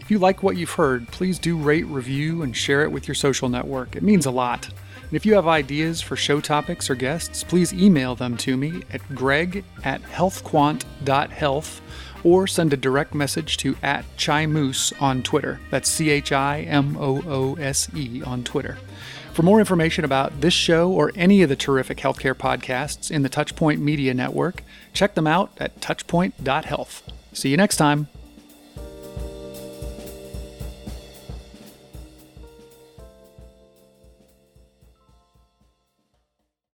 If 0.00 0.10
you 0.10 0.18
like 0.18 0.42
what 0.42 0.56
you've 0.56 0.70
heard, 0.70 1.06
please 1.08 1.38
do 1.38 1.56
rate, 1.56 1.86
review, 1.86 2.42
and 2.42 2.56
share 2.56 2.82
it 2.82 2.90
with 2.90 3.06
your 3.06 3.14
social 3.14 3.48
network. 3.48 3.94
It 3.94 4.02
means 4.02 4.26
a 4.26 4.30
lot. 4.30 4.68
And 5.08 5.16
if 5.16 5.24
you 5.24 5.34
have 5.34 5.48
ideas 5.48 6.02
for 6.02 6.16
show 6.16 6.40
topics 6.40 6.90
or 6.90 6.94
guests, 6.94 7.42
please 7.42 7.72
email 7.72 8.14
them 8.14 8.36
to 8.38 8.56
me 8.56 8.82
at 8.92 9.00
greg 9.14 9.64
at 9.82 10.02
healthquant.health 10.02 11.80
or 12.24 12.46
send 12.46 12.72
a 12.72 12.76
direct 12.76 13.14
message 13.14 13.56
to 13.58 13.76
at 13.82 14.04
Chimoose 14.16 14.92
on 15.00 15.22
Twitter. 15.22 15.60
That's 15.70 15.88
C 15.88 16.10
H 16.10 16.32
I 16.32 16.60
M 16.60 16.96
O 16.98 17.22
O 17.26 17.54
S 17.54 17.88
E 17.94 18.22
on 18.22 18.44
Twitter. 18.44 18.76
For 19.32 19.42
more 19.42 19.60
information 19.60 20.04
about 20.04 20.40
this 20.40 20.52
show 20.52 20.90
or 20.90 21.12
any 21.14 21.42
of 21.42 21.48
the 21.48 21.56
terrific 21.56 21.98
healthcare 21.98 22.34
podcasts 22.34 23.10
in 23.10 23.22
the 23.22 23.30
Touchpoint 23.30 23.78
Media 23.78 24.12
Network, 24.12 24.64
check 24.92 25.14
them 25.14 25.28
out 25.28 25.52
at 25.58 25.80
touchpoint.health. 25.80 27.04
See 27.32 27.48
you 27.48 27.56
next 27.56 27.76
time. 27.76 28.08